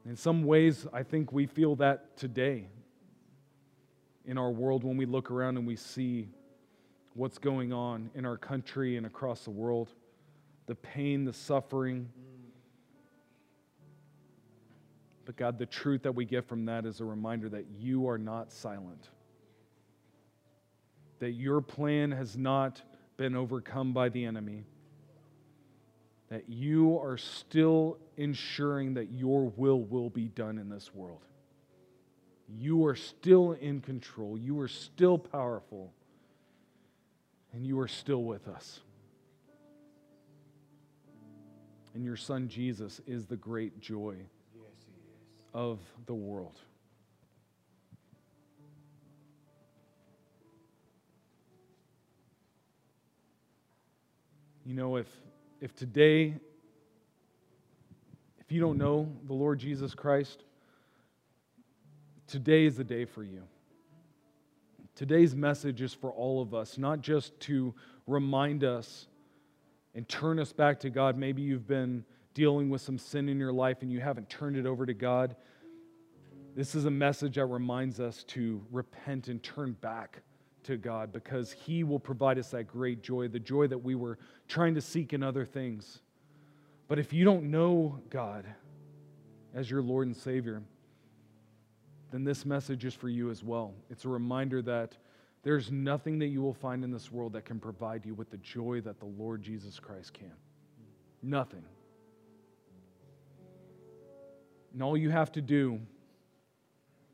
In 0.04 0.16
some 0.16 0.44
ways, 0.44 0.86
I 0.92 1.02
think 1.02 1.32
we 1.32 1.46
feel 1.46 1.76
that 1.76 2.16
today 2.16 2.68
in 4.24 4.38
our 4.38 4.50
world 4.50 4.84
when 4.84 4.96
we 4.96 5.06
look 5.06 5.30
around 5.30 5.56
and 5.56 5.66
we 5.66 5.76
see 5.76 6.28
what's 7.14 7.38
going 7.38 7.72
on 7.72 8.10
in 8.14 8.24
our 8.24 8.36
country 8.36 8.96
and 8.96 9.06
across 9.06 9.44
the 9.44 9.50
world 9.50 9.88
the 10.66 10.74
pain, 10.74 11.24
the 11.24 11.32
suffering. 11.32 12.08
But 15.24 15.36
God, 15.36 15.58
the 15.58 15.66
truth 15.66 16.02
that 16.02 16.14
we 16.14 16.24
get 16.24 16.46
from 16.46 16.66
that 16.66 16.84
is 16.84 17.00
a 17.00 17.04
reminder 17.04 17.48
that 17.48 17.66
you 17.78 18.08
are 18.08 18.18
not 18.18 18.52
silent, 18.52 19.08
that 21.20 21.32
your 21.32 21.60
plan 21.60 22.10
has 22.10 22.36
not 22.36 22.82
been 23.16 23.34
overcome 23.34 23.92
by 23.92 24.08
the 24.08 24.24
enemy, 24.24 24.64
that 26.28 26.48
you 26.48 26.98
are 26.98 27.16
still 27.16 27.98
ensuring 28.16 28.94
that 28.94 29.12
your 29.12 29.52
will 29.56 29.80
will 29.80 30.10
be 30.10 30.26
done 30.28 30.58
in 30.58 30.68
this 30.68 30.94
world. 30.94 31.24
You 32.48 32.84
are 32.86 32.96
still 32.96 33.52
in 33.52 33.80
control, 33.80 34.36
you 34.38 34.58
are 34.60 34.68
still 34.68 35.18
powerful, 35.18 35.92
and 37.52 37.66
you 37.66 37.78
are 37.80 37.88
still 37.88 38.24
with 38.24 38.48
us. 38.48 38.80
And 41.94 42.04
your 42.04 42.16
son 42.16 42.48
Jesus 42.48 43.00
is 43.06 43.26
the 43.26 43.36
great 43.36 43.80
joy 43.80 44.16
of 45.54 45.78
the 46.04 46.14
world. 46.14 46.60
You 54.66 54.74
know, 54.74 54.96
if, 54.96 55.06
if 55.60 55.76
today, 55.76 56.34
if 58.40 58.50
you 58.50 58.60
don't 58.60 58.78
know 58.78 59.08
the 59.28 59.32
Lord 59.32 59.60
Jesus 59.60 59.94
Christ, 59.94 60.42
today 62.26 62.66
is 62.66 62.76
the 62.76 62.82
day 62.82 63.04
for 63.04 63.22
you. 63.22 63.44
Today's 64.96 65.36
message 65.36 65.82
is 65.82 65.94
for 65.94 66.10
all 66.10 66.42
of 66.42 66.52
us, 66.52 66.78
not 66.78 67.00
just 67.00 67.38
to 67.42 67.76
remind 68.08 68.64
us 68.64 69.06
and 69.94 70.08
turn 70.08 70.40
us 70.40 70.52
back 70.52 70.80
to 70.80 70.90
God. 70.90 71.16
Maybe 71.16 71.42
you've 71.42 71.68
been 71.68 72.04
dealing 72.34 72.68
with 72.68 72.80
some 72.80 72.98
sin 72.98 73.28
in 73.28 73.38
your 73.38 73.52
life 73.52 73.82
and 73.82 73.92
you 73.92 74.00
haven't 74.00 74.28
turned 74.28 74.56
it 74.56 74.66
over 74.66 74.84
to 74.84 74.94
God. 74.94 75.36
This 76.56 76.74
is 76.74 76.86
a 76.86 76.90
message 76.90 77.36
that 77.36 77.46
reminds 77.46 78.00
us 78.00 78.24
to 78.24 78.60
repent 78.72 79.28
and 79.28 79.40
turn 79.44 79.74
back 79.80 80.22
to 80.66 80.76
God 80.76 81.12
because 81.12 81.52
He 81.52 81.84
will 81.84 81.98
provide 81.98 82.38
us 82.38 82.50
that 82.50 82.64
great 82.64 83.02
joy, 83.02 83.28
the 83.28 83.40
joy 83.40 83.66
that 83.66 83.78
we 83.78 83.94
were 83.94 84.18
trying 84.48 84.74
to 84.74 84.80
seek 84.80 85.12
in 85.12 85.22
other 85.22 85.44
things. 85.44 86.00
But 86.88 86.98
if 86.98 87.12
you 87.12 87.24
don't 87.24 87.50
know 87.50 88.00
God 88.10 88.44
as 89.54 89.70
your 89.70 89.82
Lord 89.82 90.06
and 90.06 90.16
Savior, 90.16 90.62
then 92.12 92.24
this 92.24 92.46
message 92.46 92.84
is 92.84 92.94
for 92.94 93.08
you 93.08 93.30
as 93.30 93.42
well. 93.42 93.74
It's 93.90 94.04
a 94.04 94.08
reminder 94.08 94.62
that 94.62 94.96
there's 95.42 95.70
nothing 95.70 96.18
that 96.20 96.26
you 96.26 96.42
will 96.42 96.54
find 96.54 96.84
in 96.84 96.90
this 96.90 97.10
world 97.10 97.32
that 97.34 97.44
can 97.44 97.60
provide 97.60 98.04
you 98.04 98.14
with 98.14 98.30
the 98.30 98.36
joy 98.38 98.80
that 98.82 98.98
the 98.98 99.06
Lord 99.06 99.42
Jesus 99.42 99.78
Christ 99.78 100.12
can. 100.12 100.32
Nothing. 101.22 101.64
And 104.72 104.82
all 104.82 104.96
you 104.96 105.10
have 105.10 105.32
to 105.32 105.40
do 105.40 105.80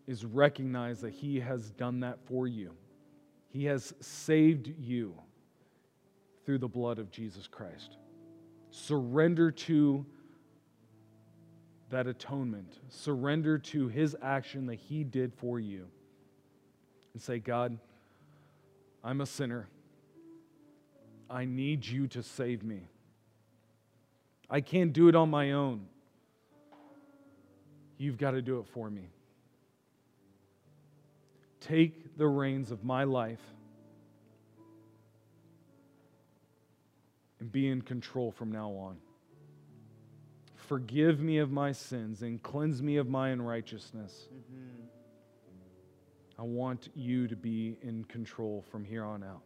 is 0.06 0.24
recognize 0.24 1.00
that 1.00 1.12
He 1.12 1.40
has 1.40 1.70
done 1.70 2.00
that 2.00 2.18
for 2.26 2.46
you. 2.46 2.72
He 3.52 3.66
has 3.66 3.92
saved 4.00 4.72
you 4.78 5.14
through 6.46 6.58
the 6.58 6.68
blood 6.68 6.98
of 6.98 7.10
Jesus 7.10 7.46
Christ. 7.46 7.98
Surrender 8.70 9.50
to 9.50 10.06
that 11.90 12.06
atonement, 12.06 12.78
surrender 12.88 13.58
to 13.58 13.88
His 13.88 14.16
action 14.22 14.66
that 14.66 14.76
He 14.76 15.04
did 15.04 15.34
for 15.34 15.60
you, 15.60 15.86
and 17.12 17.20
say, 17.20 17.38
God, 17.38 17.78
I'm 19.04 19.20
a 19.20 19.26
sinner. 19.26 19.68
I 21.28 21.44
need 21.44 21.84
you 21.84 22.08
to 22.08 22.22
save 22.22 22.62
me. 22.62 22.88
I 24.48 24.62
can't 24.62 24.94
do 24.94 25.08
it 25.08 25.14
on 25.14 25.28
my 25.28 25.52
own. 25.52 25.86
You've 27.98 28.16
got 28.16 28.30
to 28.30 28.40
do 28.40 28.58
it 28.60 28.66
for 28.72 28.88
me. 28.88 29.10
Take 31.66 32.16
the 32.16 32.26
reins 32.26 32.70
of 32.70 32.84
my 32.84 33.04
life 33.04 33.40
and 37.40 37.50
be 37.50 37.68
in 37.68 37.82
control 37.82 38.30
from 38.30 38.52
now 38.52 38.70
on. 38.70 38.96
Forgive 40.54 41.20
me 41.20 41.38
of 41.38 41.50
my 41.50 41.72
sins 41.72 42.22
and 42.22 42.42
cleanse 42.42 42.82
me 42.82 42.96
of 42.96 43.08
my 43.08 43.30
unrighteousness. 43.30 44.28
Mm-hmm. 44.32 44.82
I 46.38 46.42
want 46.42 46.88
you 46.94 47.28
to 47.28 47.36
be 47.36 47.76
in 47.82 48.04
control 48.04 48.64
from 48.70 48.84
here 48.84 49.04
on 49.04 49.22
out. 49.22 49.42